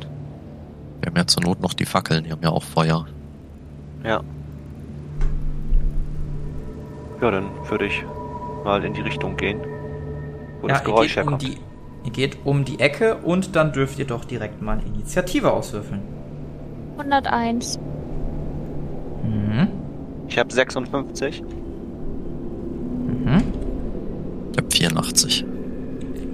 [1.01, 3.07] Wir haben ja zur Not noch die Fackeln, die haben ja auch Feuer.
[4.05, 4.21] Ja.
[7.23, 8.05] Ja, dann würde ich
[8.65, 9.61] mal in die Richtung gehen,
[10.61, 11.43] wo ja das Geräusch ihr, geht um herkommt.
[11.43, 11.57] die,
[12.05, 16.03] ihr geht um die Ecke und dann dürft ihr doch direkt mal Initiative auswürfeln.
[16.99, 17.79] 101.
[19.23, 19.69] Mhm.
[20.27, 21.43] Ich habe 56.
[23.07, 23.45] Mhm.
[24.51, 25.45] Ich hab 84.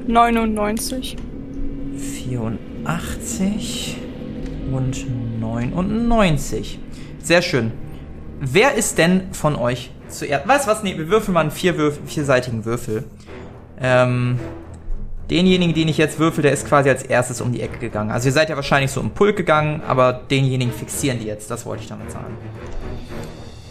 [0.06, 1.16] 99.
[1.98, 3.96] 84
[4.72, 5.06] und
[5.38, 6.78] 99.
[7.18, 7.72] Sehr schön.
[8.40, 10.46] Wer ist denn von euch zuerst?
[10.46, 10.82] Weißt du was?
[10.82, 13.04] Nee, wir würfeln mal einen vier Würf vierseitigen Würfel.
[13.80, 14.38] Ähm,
[15.30, 18.10] denjenigen, den ich jetzt würfel, der ist quasi als erstes um die Ecke gegangen.
[18.10, 21.50] Also ihr seid ja wahrscheinlich so im Pulk gegangen, aber denjenigen fixieren die jetzt.
[21.50, 22.36] Das wollte ich damit sagen.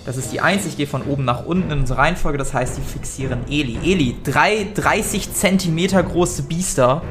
[0.06, 0.66] Das ist die 1.
[0.66, 2.38] Ich gehe von oben nach unten in unsere Reihenfolge.
[2.38, 3.78] Das heißt, die fixieren Eli.
[3.84, 7.02] Eli, drei 30 Zentimeter große Biester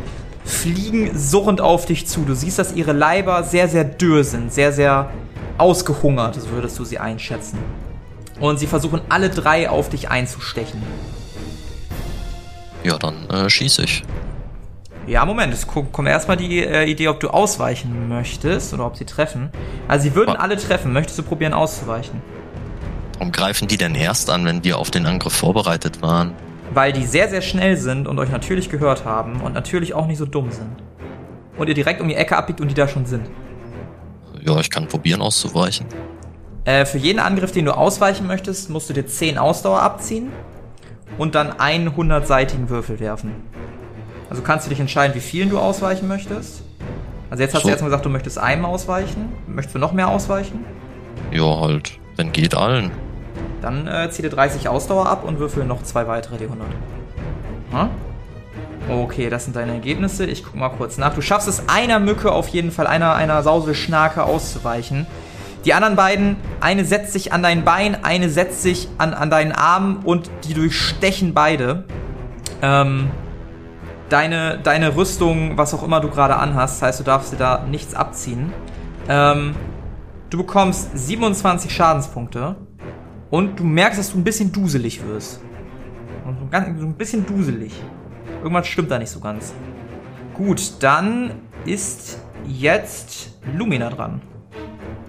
[0.45, 2.21] fliegen surrend auf dich zu.
[2.21, 4.53] Du siehst, dass ihre Leiber sehr, sehr dürr sind.
[4.53, 5.11] Sehr, sehr
[5.59, 7.59] ausgehungert, so würdest du sie einschätzen.
[8.41, 10.83] Und sie versuchen alle drei auf dich einzustechen.
[12.85, 14.03] Ja, dann äh, schieße ich.
[15.07, 18.97] Ja, Moment, es ko- kommt erstmal die äh, Idee, ob du ausweichen möchtest oder ob
[18.97, 19.51] sie treffen.
[19.89, 20.41] Also sie würden Ja.
[20.41, 20.93] alle treffen.
[20.93, 22.21] Möchtest du probieren auszuweichen?
[23.19, 26.33] Warum greifen die denn erst an, wenn wir auf den Angriff vorbereitet waren?
[26.75, 30.19] Weil die sehr, sehr schnell sind und euch natürlich gehört haben und natürlich auch nicht
[30.19, 30.77] so dumm sind.
[31.57, 33.31] Und ihr direkt um die Ecke abbiegt und die da schon sind.
[34.43, 35.87] Ja, ich kann probieren auszuweichen.
[36.67, 40.31] Äh, für jeden Angriff, den du ausweichen möchtest, musst du dir 10 Ausdauer abziehen
[41.17, 43.31] und dann einen 100-seitigen Würfel werfen.
[44.29, 46.63] Also kannst du dich entscheiden, wie vielen du ausweichen möchtest.
[47.31, 47.69] Also jetzt hast So.
[47.69, 49.33] du erstmal gesagt, du möchtest einem ausweichen.
[49.47, 50.65] Möchtest du noch mehr ausweichen?
[51.31, 52.91] Ja, halt, wenn geht allen.
[53.63, 56.51] Dann äh, zieh dir 30 Ausdauer ab und würfel noch zwei weitere D100.
[57.71, 57.89] Hm?
[58.89, 60.27] Okay, das sind deine Ergebnisse.
[60.27, 61.15] Ich guck mal kurz nach.
[61.15, 65.07] Du schaffst es einer Mücke auf jeden Fall, einer, einer Sauselschnake auszuweichen.
[65.67, 69.51] Die anderen beiden, eine setzt sich an dein Bein, eine setzt sich an, an deinen
[69.51, 71.87] Arm und die durchstechen beide.
[72.63, 73.11] Ähm,
[74.09, 77.95] deine, deine Rüstung, was auch immer du gerade anhast, heißt, du darfst dir da nichts
[77.95, 78.53] abziehen.
[79.09, 79.57] Ähm,
[80.31, 82.55] du bekommst 27 Schadenspunkte
[83.31, 85.41] und du merkst, dass du ein bisschen duselig wirst.
[86.25, 86.39] Und
[86.79, 87.73] so ein bisschen duselig.
[88.41, 89.53] Irgendwas stimmt da nicht so ganz.
[90.33, 91.33] Gut, dann
[91.65, 94.21] ist jetzt Lumina dran.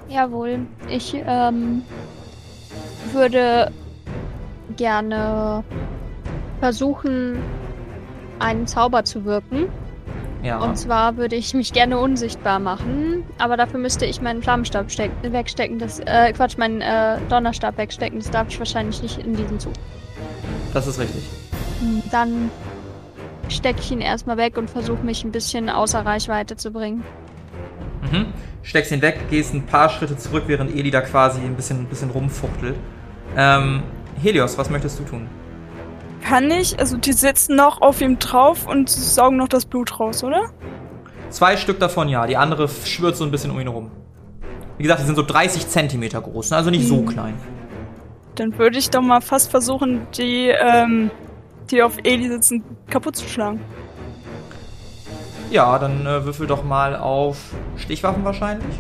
[0.09, 0.65] Jawohl.
[0.89, 1.83] Ich ähm,
[3.11, 3.71] würde
[4.75, 5.63] gerne
[6.59, 7.39] versuchen,
[8.39, 9.67] einen Zauber zu wirken.
[10.43, 10.59] Ja.
[10.59, 15.11] Und zwar würde ich mich gerne unsichtbar machen, aber dafür müsste ich meinen Flammenstab steck
[15.23, 15.79] wegstecken.
[15.79, 18.19] Das, äh, Quatsch, meinen äh, Donnerstab wegstecken.
[18.19, 19.73] Das darf ich wahrscheinlich nicht in diesem Zug.
[20.73, 21.23] Das ist richtig.
[22.11, 22.51] Dann
[23.49, 27.03] stecke ich ihn erstmal weg und versuche mich ein bisschen außer Reichweite zu bringen.
[28.11, 28.25] Mhm.
[28.63, 31.85] Steckst ihn weg, gehst ein paar Schritte zurück, während Eli da quasi ein bisschen, ein
[31.85, 32.75] bisschen rumfuchtelt.
[33.35, 33.83] Ähm,
[34.21, 35.29] Helios, was möchtest du tun?
[36.23, 36.77] Kann ich?
[36.79, 40.49] Also die sitzen noch auf ihm drauf und saugen noch das Blut raus, oder?
[41.29, 43.91] Zwei Stück davon ja, die andere schwirrt so ein bisschen um ihn rum.
[44.77, 46.57] Wie gesagt, die sind so 30 Zentimeter groß, ne?
[46.57, 47.35] also nicht so klein.
[48.35, 51.09] Dann würde ich doch mal fast versuchen, die, ähm,
[51.71, 53.59] die auf Eli sitzen, kaputt zu schlagen.
[55.49, 57.37] Ja, dann äh, würfel doch mal auf
[57.77, 58.79] Stichwaffen wahrscheinlich.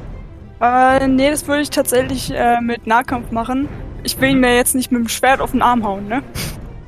[0.59, 3.69] Äh, nee, das würde ich tatsächlich äh, mit Nahkampf machen.
[4.03, 6.23] Ich will ihn mir jetzt nicht mit dem Schwert auf den Arm hauen, ne?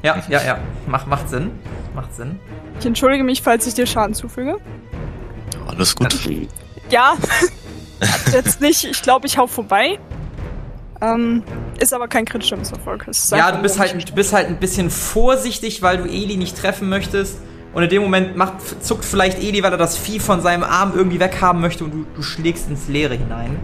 [0.02, 0.58] Ja, ja, ja.
[0.88, 1.52] Macht, macht Sinn.
[1.94, 2.40] Macht Sinn.
[2.80, 4.56] Ich entschuldige mich, falls ich dir Schaden zufüge.
[5.68, 6.18] Alles gut.
[6.90, 7.16] Ja,
[8.32, 8.86] jetzt nicht.
[8.86, 10.00] Ich glaube, ich hau vorbei.
[11.02, 11.44] Ähm,
[11.80, 13.08] ist aber kein kritischer Misserfolg.
[13.32, 16.88] Ja, du bist halt, du bist halt ein bisschen vorsichtig, weil du Eli nicht treffen
[16.88, 17.40] möchtest.
[17.74, 20.94] Und in dem Moment macht, zuckt vielleicht Eli, weil er das Vieh von seinem Arm
[20.96, 23.60] irgendwie weghaben möchte und du, du schlägst ins Leere hinein.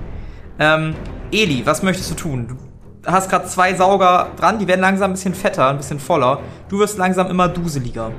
[0.59, 0.95] Ähm,
[1.31, 2.47] Eli, was möchtest du tun?
[2.47, 6.39] Du hast gerade zwei Sauger dran, die werden langsam ein bisschen fetter, ein bisschen voller.
[6.69, 8.11] Du wirst langsam immer duseliger.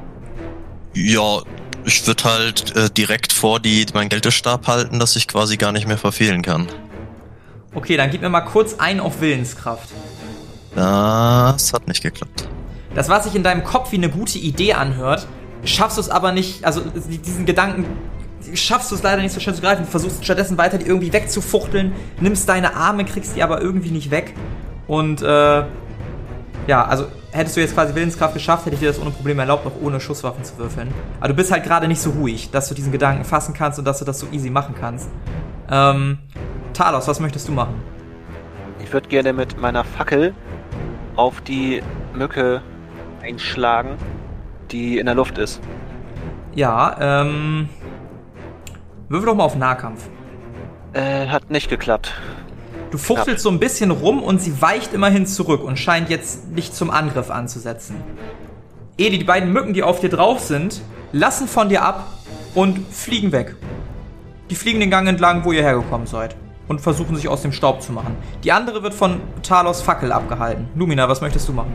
[0.93, 1.41] Ja,
[1.85, 5.87] ich würde halt äh, direkt vor die meinen Geltestab halten, dass ich quasi gar nicht
[5.87, 6.67] mehr verfehlen kann.
[7.75, 9.91] Okay, dann gib mir mal kurz ein auf Willenskraft.
[10.75, 12.49] Das hat nicht geklappt.
[12.95, 15.27] Das, was sich in deinem Kopf wie eine gute Idee anhört,
[15.65, 17.85] schaffst du es aber nicht, also diesen Gedanken
[18.55, 19.85] schaffst du es leider nicht so schnell zu greifen.
[19.85, 24.35] Versuchst stattdessen weiter die irgendwie wegzufuchteln, nimmst deine Arme, kriegst die aber irgendwie nicht weg.
[24.87, 25.65] Und äh,
[26.67, 29.65] ja, also hättest du jetzt quasi Willenskraft geschafft, hätte ich dir das ohne Probleme erlaubt,
[29.65, 30.89] noch ohne Schusswaffen zu würfeln.
[31.19, 33.85] Aber du bist halt gerade nicht so ruhig, dass du diesen Gedanken fassen kannst und
[33.85, 35.09] dass du das so easy machen kannst.
[35.71, 36.19] Ähm,
[36.73, 37.75] Talos, was möchtest du machen?
[38.83, 40.35] Ich würde gerne mit meiner Fackel
[41.17, 41.83] auf die
[42.15, 42.63] Mücke
[43.23, 43.97] einschlagen,
[44.71, 45.61] die in der Luft ist.
[46.55, 47.69] Ja, ähm.
[49.09, 50.09] Würfel doch mal auf Nahkampf.
[50.93, 52.15] Äh, hat nicht geklappt.
[52.91, 56.75] Du fuchtelst so ein bisschen rum und sie weicht immerhin zurück und scheint jetzt nicht
[56.75, 57.97] zum Angriff anzusetzen.
[58.97, 60.81] Edi, die beiden Mücken, die auf dir drauf sind,
[61.13, 62.07] lassen von dir ab
[62.55, 63.55] und fliegen weg.
[64.49, 66.37] Die fliegen den Gang entlang, wo ihr hergekommen seid.
[66.69, 68.17] Und versuchen sich aus dem Staub zu machen.
[68.43, 70.69] Die andere wird von Talos Fackel abgehalten.
[70.75, 71.73] Lumina, was möchtest du machen?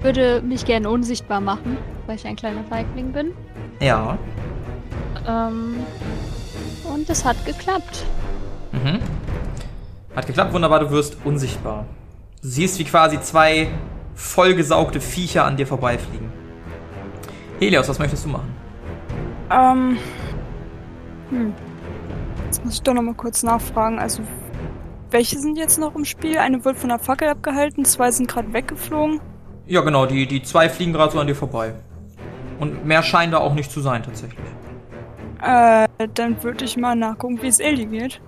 [0.00, 1.76] Würde mich gerne unsichtbar machen,
[2.06, 3.32] weil ich ein kleiner Feigling bin.
[3.80, 4.16] Ja.
[5.26, 5.76] Ähm,
[6.84, 8.06] und es hat geklappt.
[8.72, 9.00] Mhm.
[10.14, 11.84] Hat geklappt, wunderbar, du wirst unsichtbar.
[12.42, 13.68] Du siehst, wie quasi zwei
[14.14, 16.32] vollgesaugte Viecher an dir vorbeifliegen.
[17.58, 18.54] Helios, was möchtest du machen?
[19.50, 19.98] Ähm.
[21.30, 21.54] Hm.
[22.46, 23.98] Jetzt muss ich doch noch mal kurz nachfragen.
[23.98, 24.22] Also,
[25.10, 26.38] welche sind jetzt noch im Spiel?
[26.38, 29.20] Eine wird von der Fackel abgehalten, zwei sind gerade weggeflogen.
[29.68, 31.74] Ja, genau, die, die zwei fliegen gerade so an dir vorbei.
[32.58, 34.40] Und mehr scheint da auch nicht zu sein, tatsächlich.
[35.42, 38.20] Äh, dann würde ich mal nachgucken, wie es Ellie geht.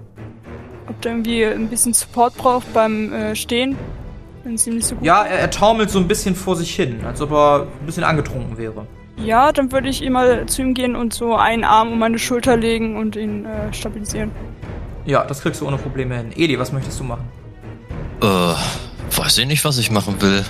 [0.87, 3.77] Ob der irgendwie ein bisschen Support braucht beim äh, Stehen.
[4.45, 6.75] Wenn es ihm nicht so gut Ja, er, er taumelt so ein bisschen vor sich
[6.75, 8.87] hin, als ob er ein bisschen angetrunken wäre.
[9.17, 12.57] Ja, dann würde ich mal zu ihm gehen und so einen Arm um meine Schulter
[12.57, 14.31] legen und ihn äh, stabilisieren.
[15.07, 16.33] Ja, das kriegst du ohne Probleme hin.
[16.37, 17.29] Edi, was möchtest du machen?
[18.23, 20.45] Äh, weiß ich nicht, was ich machen will.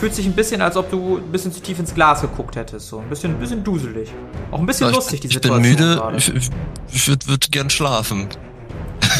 [0.00, 2.88] Fühlt sich ein bisschen, als ob du ein bisschen zu tief ins Glas geguckt hättest.
[2.88, 4.10] So ein bisschen, ein bisschen duselig.
[4.50, 6.16] Auch ein bisschen Ja, lustig, die ich, ich bin Situation müde, gerade.
[6.16, 6.50] ich, ich,
[6.90, 8.28] ich würde würd gern schlafen.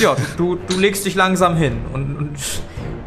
[0.00, 2.30] Ja, du, du legst dich langsam hin und, und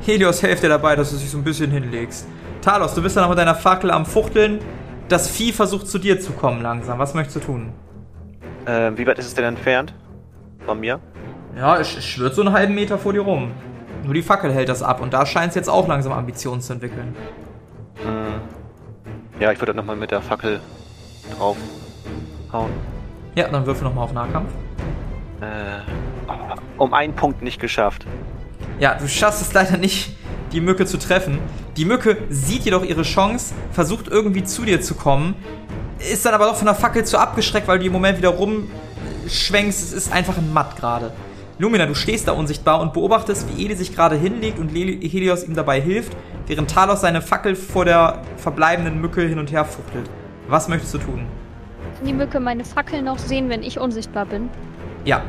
[0.05, 2.27] Helios hilft dir dabei, dass du dich so ein bisschen hinlegst.
[2.61, 4.59] Talos, du bist dann noch mit deiner Fackel am Fuchteln.
[5.09, 6.99] Das Vieh versucht zu dir zu kommen langsam.
[6.99, 7.73] Was möchtest du tun?
[8.65, 9.95] Äh, wie weit ist es denn entfernt?
[10.67, 10.99] Von mir?
[11.57, 13.51] Ja, es, es schwirrt so einen halben Meter vor dir rum.
[14.03, 16.73] Nur die Fackel hält das ab und da scheint es jetzt auch langsam Ambitionen zu
[16.73, 17.15] entwickeln.
[17.95, 18.41] Hm.
[19.39, 20.59] Ja, ich würde nochmal mit der Fackel
[21.37, 21.57] drauf
[22.51, 22.71] hauen.
[23.35, 24.49] Ja, dann würfel nochmal auf Nahkampf.
[25.41, 25.79] Äh,
[26.77, 28.05] um einen Punkt nicht geschafft.
[28.79, 30.15] Ja, du schaffst es leider nicht,
[30.51, 31.39] die Mücke zu treffen.
[31.77, 35.35] Die Mücke sieht jedoch ihre Chance, versucht irgendwie zu dir zu kommen,
[36.11, 39.83] ist dann aber doch von der Fackel zu abgeschreckt, weil du im Moment wieder rumschwenkst.
[39.83, 41.11] Es ist einfach ein Matt gerade.
[41.59, 45.55] Lumina, du stehst da unsichtbar und beobachtest, wie Eli sich gerade hinlegt und Helios ihm
[45.55, 46.15] dabei hilft,
[46.47, 50.09] während Talos seine Fackel vor der verbleibenden Mücke hin und her fuchtelt.
[50.47, 51.25] Was möchtest du tun?
[51.97, 54.49] Kann die Mücke meine Fackel noch sehen, wenn ich unsichtbar bin?
[55.05, 55.21] Ja,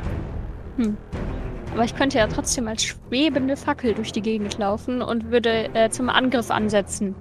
[1.72, 5.90] Aber ich könnte ja trotzdem als schwebende Fackel durch die Gegend laufen und würde äh,
[5.90, 7.14] zum Angriff ansetzen.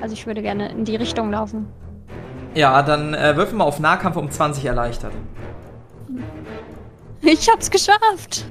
[0.00, 1.66] Also ich würde gerne in die Richtung laufen.
[2.54, 5.12] ja, dann äh, würfel mal auf Nahkampf um 20 erleichtert.
[7.20, 8.44] Ich hab's geschafft!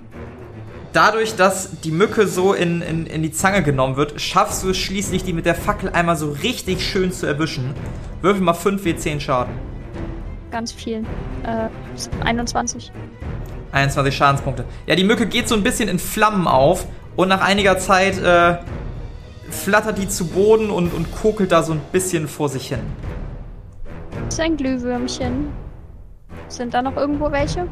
[0.97, 4.77] Dadurch, dass die Mücke so in, in, in die Zange genommen wird, schaffst du es
[4.77, 7.75] schließlich, die mit der Fackel einmal so richtig schön zu erwischen.
[8.23, 9.53] Würfel mal 5 W10 Schaden.
[10.49, 11.05] Ganz viel.
[11.43, 11.69] Äh,
[12.25, 12.91] 21.
[13.71, 14.65] 21 Schadenspunkte.
[14.87, 18.57] Ja, die Mücke geht so ein bisschen in Flammen auf und nach einiger Zeit äh,
[19.51, 22.79] flattert die zu Boden und, und kokelt da so ein bisschen vor sich hin.
[24.25, 25.49] Das ist ein Glühwürmchen.
[26.47, 27.67] Sind da noch irgendwo welche?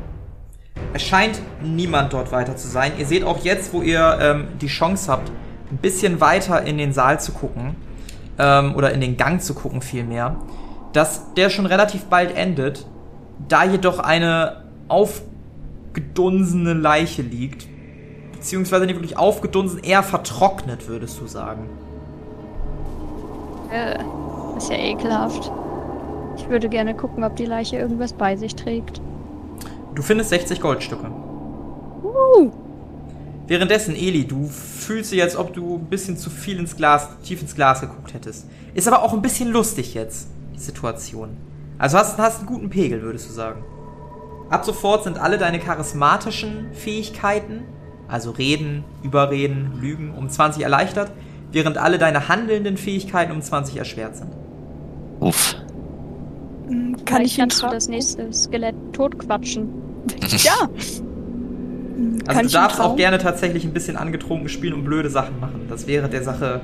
[0.93, 2.93] Es scheint niemand dort weiter zu sein.
[2.97, 5.31] Ihr seht auch jetzt, wo ihr ähm, die Chance habt,
[5.71, 7.75] ein bisschen weiter in den Saal zu gucken.
[8.37, 10.35] Ähm, oder in den Gang zu gucken vielmehr.
[10.95, 12.85] dass der schon relativ bald endet,
[13.49, 17.67] da jedoch eine aufgedunsene Leiche liegt.
[18.31, 21.69] Beziehungsweise nicht wirklich aufgedunsen, eher vertrocknet, würdest du sagen.
[23.71, 23.97] Äh,
[24.57, 25.51] ist ja ekelhaft.
[26.37, 29.01] Ich würde gerne gucken, ob die Leiche irgendwas bei sich trägt.
[29.95, 31.09] Du findest 60 Goldstücke.
[32.03, 32.51] Uh,
[33.47, 37.41] Währenddessen, Eli, du fühlst dich, als ob du ein bisschen zu viel ins Glas, tief
[37.41, 38.47] ins Glas geguckt hättest.
[38.73, 41.37] Ist aber auch ein bisschen lustig jetzt, die Situation.
[41.77, 43.63] Also hast, hast einen guten Pegel, würdest du sagen.
[44.49, 47.63] Ab sofort sind alle deine charismatischen Fähigkeiten,
[48.07, 51.11] also Reden, Überreden, Lügen, um 20 erleichtert,
[51.51, 54.31] während alle deine handelnden Fähigkeiten um 20 erschwert sind.
[55.19, 55.55] Uff.
[56.67, 59.84] Kann vielleicht ich ihn kannst du das nächste Skelett totquatschen.
[60.43, 60.69] Ja.
[62.27, 65.39] Also Kann du ich darfst auch gerne tatsächlich ein bisschen angetrunken spielen und blöde Sachen
[65.39, 65.67] machen.
[65.69, 66.61] Das wäre der Sache.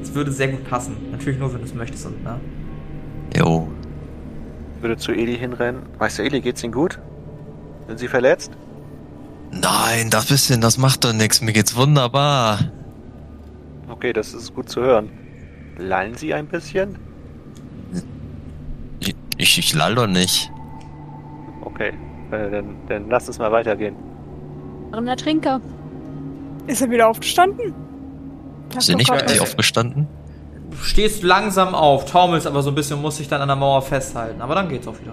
[0.00, 0.96] Das würde sehr gut passen.
[1.12, 2.06] Natürlich nur, wenn du es möchtest.
[2.06, 2.40] Und, ne?
[3.36, 3.68] Jo.
[4.80, 5.82] Würde zu Eli hinrennen.
[6.00, 6.98] Meister Eli, geht's Ihnen gut?
[7.86, 8.50] Sind Sie verletzt?
[9.52, 11.40] Nein, das bisschen, das macht doch nichts.
[11.40, 12.58] Mir geht's wunderbar.
[13.88, 15.10] Okay, das ist gut zu hören.
[15.78, 16.96] Lallen Sie ein bisschen?
[19.00, 20.50] Ich, ich, ich lall doch nicht.
[21.64, 21.92] Okay,
[22.32, 23.94] äh, dann, dann lasst es mal weitergehen.
[24.92, 25.60] Ein Trinker.
[26.66, 27.74] Ist er wieder aufgestanden?
[28.76, 30.06] Ist ihr nicht Gott, gleich was- aufgestanden?
[30.70, 33.82] Du stehst langsam auf, taumelst aber so ein bisschen, musst dich dann an der Mauer
[33.82, 34.40] festhalten.
[34.40, 35.12] Aber dann geht's auch wieder.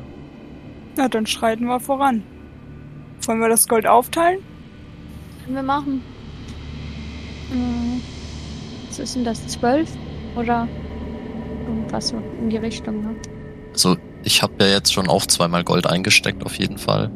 [0.95, 2.23] Na, dann schreiten wir voran.
[3.25, 4.39] Wollen wir das Gold aufteilen?
[5.43, 6.01] Können wir machen.
[7.51, 8.01] Hm,
[8.87, 9.45] Was ist denn das?
[9.47, 9.89] Zwölf?
[10.37, 10.67] Oder
[11.67, 13.15] irgendwas so in die Richtung, ne?
[13.73, 17.09] Also, ich habe ja jetzt schon auch zweimal Gold eingesteckt, auf jeden Fall.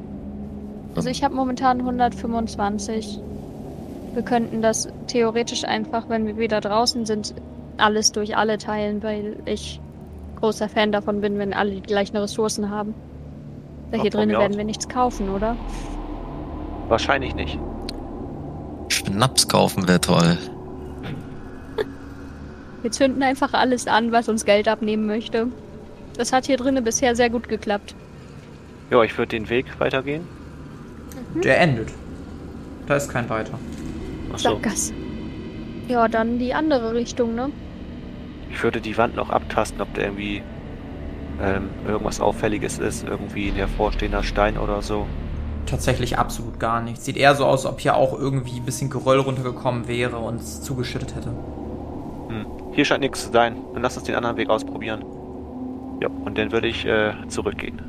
[0.95, 3.20] Also ich habe momentan 125.
[4.14, 7.34] Wir könnten das theoretisch einfach, wenn wir wieder draußen sind,
[7.78, 9.80] alles durch alle teilen, weil ich
[10.39, 12.93] großer Fan davon bin, wenn alle die gleichen Ressourcen haben.
[13.91, 14.58] Da hier mir werden aus.
[14.58, 15.56] wir nichts kaufen, oder?
[16.89, 17.58] Wahrscheinlich nicht.
[18.89, 20.38] Schnaps kaufen wäre toll.
[22.82, 25.47] Wir zünden einfach alles an, was uns Geld abnehmen möchte.
[26.18, 27.95] Das hat hier drinnen bisher sehr gut geklappt.
[28.91, 30.28] Ja, ich würde den Weg weitergehen.
[31.43, 31.89] Der endet.
[32.86, 33.57] Da ist kein weiter.
[34.32, 34.51] Achso.
[34.51, 34.93] Sackgasse.
[35.88, 37.49] Ja, dann die andere Richtung, ne?
[38.51, 40.43] Ich würde die Wand noch abtasten, ob da irgendwie
[41.41, 43.05] ähm, irgendwas Auffälliges ist.
[43.07, 45.07] Irgendwie ein hervorstehender Stein oder so.
[45.66, 47.05] Tatsächlich absolut gar nichts.
[47.05, 50.61] Sieht eher so aus, ob hier auch irgendwie ein bisschen Geröll runtergekommen wäre und es
[50.61, 51.30] zugeschüttet hätte.
[51.30, 52.45] Hm.
[52.74, 53.57] Hier scheint nichts zu sein.
[53.74, 55.03] Dann lass uns den anderen Weg ausprobieren.
[56.04, 57.82] Ja, und dann würde ich äh, zurückgehen.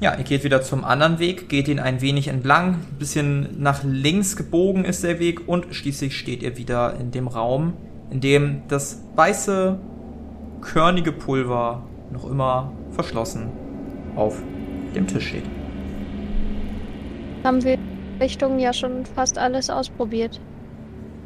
[0.00, 3.84] Ja, ihr geht wieder zum anderen Weg, geht ihn ein wenig entlang, ein bisschen nach
[3.84, 7.74] links gebogen ist der Weg und schließlich steht ihr wieder in dem Raum,
[8.10, 9.78] in dem das weiße,
[10.62, 13.50] körnige Pulver noch immer verschlossen
[14.16, 14.42] auf
[14.94, 15.44] dem Tisch steht.
[17.44, 17.76] Haben wir
[18.18, 20.40] Richtungen ja schon fast alles ausprobiert.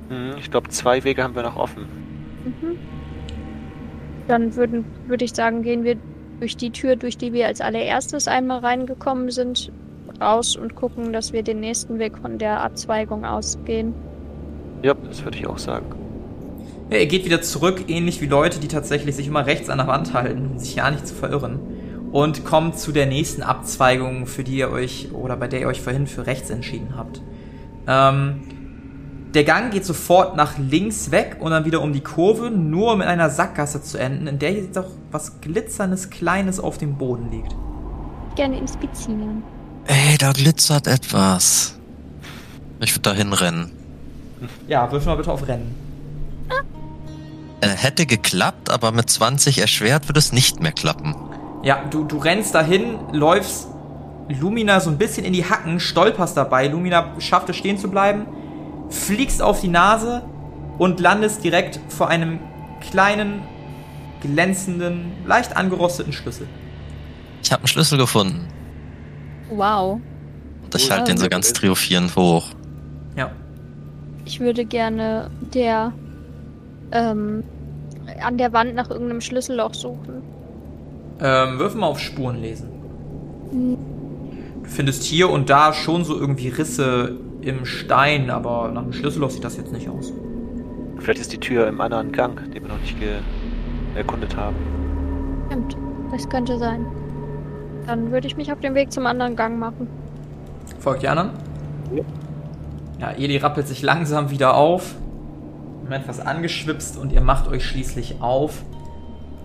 [0.08, 1.86] Hm, ich glaube, zwei Wege haben wir noch offen.
[2.44, 2.78] Mhm.
[4.26, 5.96] Dann würden, würde ich sagen, gehen wir
[6.40, 9.72] durch die Tür, durch die wir als allererstes einmal reingekommen sind,
[10.20, 13.94] raus und gucken, dass wir den nächsten Weg von der Abzweigung ausgehen.
[14.82, 15.86] Ja, das würde ich auch sagen.
[16.90, 19.88] Ja, ihr geht wieder zurück, ähnlich wie Leute, die tatsächlich sich immer rechts an der
[19.88, 21.58] Wand halten, um sich ja nicht zu verirren.
[22.12, 25.80] Und kommt zu der nächsten Abzweigung, für die ihr euch, oder bei der ihr euch
[25.80, 27.20] vorhin für rechts entschieden habt.
[27.88, 28.42] Ähm,
[29.34, 33.00] der Gang geht sofort nach links weg und dann wieder um die Kurve, nur um
[33.00, 37.30] in einer Sackgasse zu enden, in der hier doch was glitzerndes Kleines auf dem Boden
[37.30, 37.54] liegt.
[38.36, 39.42] Gerne inspizieren.
[39.86, 41.78] Ey, da glitzert etwas.
[42.80, 43.70] Ich würde da hinrennen.
[44.68, 45.74] Ja, wirf mal bitte auf Rennen.
[47.60, 51.14] Äh, hätte geklappt, aber mit 20 erschwert würde es nicht mehr klappen.
[51.62, 53.68] Ja, du, du rennst dahin, läufst
[54.28, 56.68] Lumina so ein bisschen in die Hacken, stolperst dabei.
[56.68, 58.26] Lumina schafft es stehen zu bleiben,
[58.90, 60.22] fliegst auf die Nase
[60.78, 62.38] und landest direkt vor einem
[62.80, 63.42] kleinen,
[64.20, 66.46] glänzenden, leicht angerosteten Schlüssel.
[67.42, 68.46] Ich habe einen Schlüssel gefunden.
[69.50, 70.00] Wow.
[70.64, 72.48] Und ich halte den so ganz triumphierend hoch.
[73.16, 73.30] Ja.
[74.24, 75.92] Ich würde gerne der
[76.92, 77.44] ähm,
[78.20, 80.22] an der Wand nach irgendeinem Schlüsselloch suchen.
[81.20, 82.68] Ähm, wirf mal auf Spuren lesen.
[83.50, 83.78] Hm,
[84.62, 87.16] Du findest hier und da schon so irgendwie Risse
[87.46, 90.12] im Stein, aber nach einem Schlüsselloch sieht das jetzt nicht aus.
[90.98, 93.18] Vielleicht ist die Tür im anderen Gang, den wir noch nicht ge
[93.94, 94.56] erkundet haben.
[95.46, 95.76] Stimmt,
[96.10, 96.84] das könnte sein.
[97.86, 99.88] Dann würde ich mich auf den Weg zum anderen Gang machen.
[100.80, 101.30] Folgt die anderen?
[101.94, 102.02] Ja.
[102.98, 104.94] Ja, Eli rappelt sich langsam wieder auf.
[105.82, 108.62] Moment, etwas angeschwipst und ihr macht euch schließlich auf.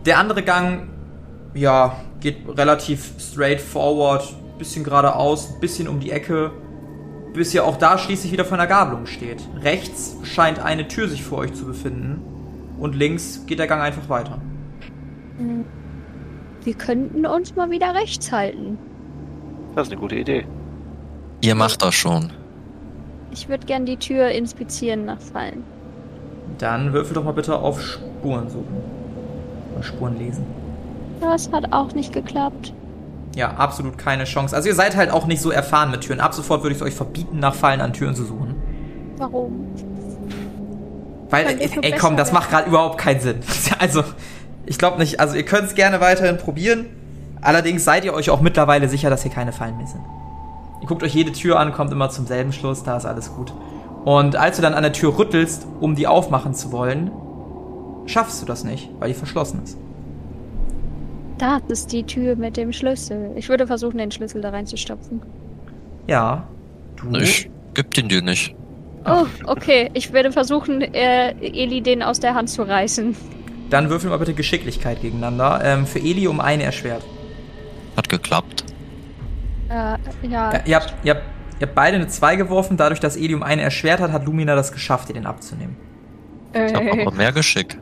[0.05, 0.89] Der andere Gang
[1.53, 4.23] ja, geht relativ straight forward,
[4.57, 6.51] bisschen geradeaus, bisschen um die Ecke,
[7.33, 9.47] bis ihr auch da schließlich wieder vor einer Gabelung steht.
[9.61, 12.21] Rechts scheint eine Tür sich vor euch zu befinden
[12.77, 14.39] und links geht der Gang einfach weiter.
[16.63, 18.77] Wir könnten uns mal wieder rechts halten.
[19.75, 20.45] Das ist eine gute Idee.
[21.41, 22.31] Ihr macht das schon.
[23.31, 25.63] Ich würde gern die Tür inspizieren nach Fallen.
[26.57, 28.75] Dann würfel doch mal bitte auf Spuren suchen.
[29.73, 30.45] Oder Spuren lesen.
[31.21, 32.73] Das hat auch nicht geklappt.
[33.35, 34.55] Ja, absolut keine Chance.
[34.55, 36.19] Also ihr seid halt auch nicht so erfahren mit Türen.
[36.19, 38.55] Ab sofort würde ich es euch verbieten, nach Fallen an Türen zu suchen.
[39.17, 39.67] Warum?
[41.29, 43.39] Weil, ey, ey komm, das macht gerade überhaupt keinen Sinn.
[43.79, 44.03] Also,
[44.65, 45.19] ich glaube nicht.
[45.19, 46.85] Also ihr könnt es gerne weiterhin probieren.
[47.41, 50.03] Allerdings seid ihr euch auch mittlerweile sicher, dass hier keine Fallen mehr sind.
[50.81, 53.53] Ihr guckt euch jede Tür an, kommt immer zum selben Schluss, da ist alles gut.
[54.05, 57.11] Und als du dann an der Tür rüttelst, um die aufmachen zu wollen,
[58.05, 59.77] schaffst du das nicht, weil die verschlossen ist.
[61.41, 63.31] Das ist die Tür mit dem Schlüssel.
[63.35, 65.23] Ich würde versuchen, den Schlüssel da reinzustopfen.
[66.05, 66.47] Ja.
[66.97, 67.17] Du.
[67.17, 68.55] Ich geb den dir nicht.
[69.05, 69.89] Oh, okay.
[69.95, 73.15] Ich werde versuchen, äh, Eli den aus der Hand zu reißen.
[73.71, 75.61] Dann würfel mal bitte Geschicklichkeit gegeneinander.
[75.63, 77.01] Ähm, für Eli um eine erschwert.
[77.97, 78.65] Hat geklappt.
[79.69, 80.53] Äh, ja.
[80.53, 81.23] Ja, ihr, habt, ihr, habt,
[81.59, 82.77] ihr habt beide eine 2 geworfen.
[82.77, 85.75] Dadurch, dass Eli um eine erschwert hat, hat Lumina das geschafft, dir den abzunehmen.
[86.53, 87.79] Ich hab Äh, aber mehr Geschick.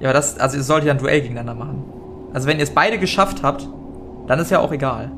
[0.00, 1.97] Ja, aber das, also ihr solltet ja ein Duell gegeneinander machen.
[2.32, 3.66] Also wenn ihr es beide geschafft habt,
[4.26, 5.10] dann ist ja auch egal.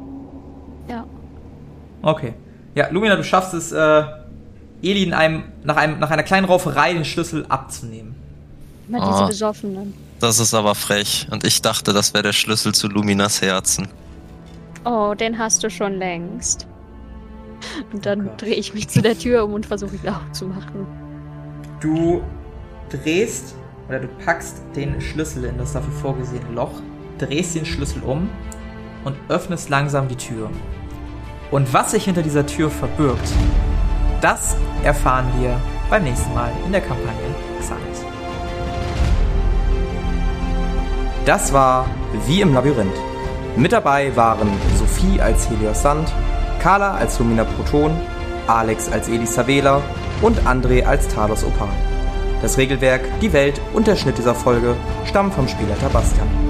[0.88, 1.04] ja.
[2.02, 2.32] Okay.
[2.74, 4.02] Ja, Lumina, du schaffst es, äh,
[4.82, 8.14] Eli in einem, nach, einem, nach einer kleinen Rauferei den Schlüssel abzunehmen.
[8.88, 9.26] Immer diese Ah.
[9.26, 9.92] Besoffenen.
[10.20, 11.26] Das ist aber frech.
[11.30, 13.88] Und ich dachte, das wäre der Schlüssel zu Luminas Herzen.
[14.86, 16.66] Oh, den hast du schon längst.
[17.92, 18.42] Und dann Oh Gott.
[18.42, 20.86] drehe ich mich zu der Tür um und versuche ihn aufzumachen.
[21.80, 22.22] Du
[22.90, 23.54] drehst
[23.88, 26.72] oder du packst den Schlüssel in das dafür vorgesehene Loch,
[27.20, 28.28] drehst den Schlüssel um
[29.04, 30.50] und öffnest langsam die Tür.
[31.50, 33.32] Und was sich hinter dieser Tür verbirgt,
[34.20, 37.80] das erfahren wir beim nächsten Mal in der Kampagne Xanet.
[41.24, 41.86] Das war
[42.26, 42.96] Wie im Labyrinth.
[43.56, 46.12] Mit dabei waren Sophie als Helios Sand,
[46.60, 47.92] Carla als Lumina Proton,
[48.46, 49.82] Alex als Elisa Wähler
[50.22, 51.68] und André als Talos Opal.
[52.42, 56.49] Das Regelwerk, die Welt und der Schnitt dieser Folge stammen vom Spielleiter Bastian.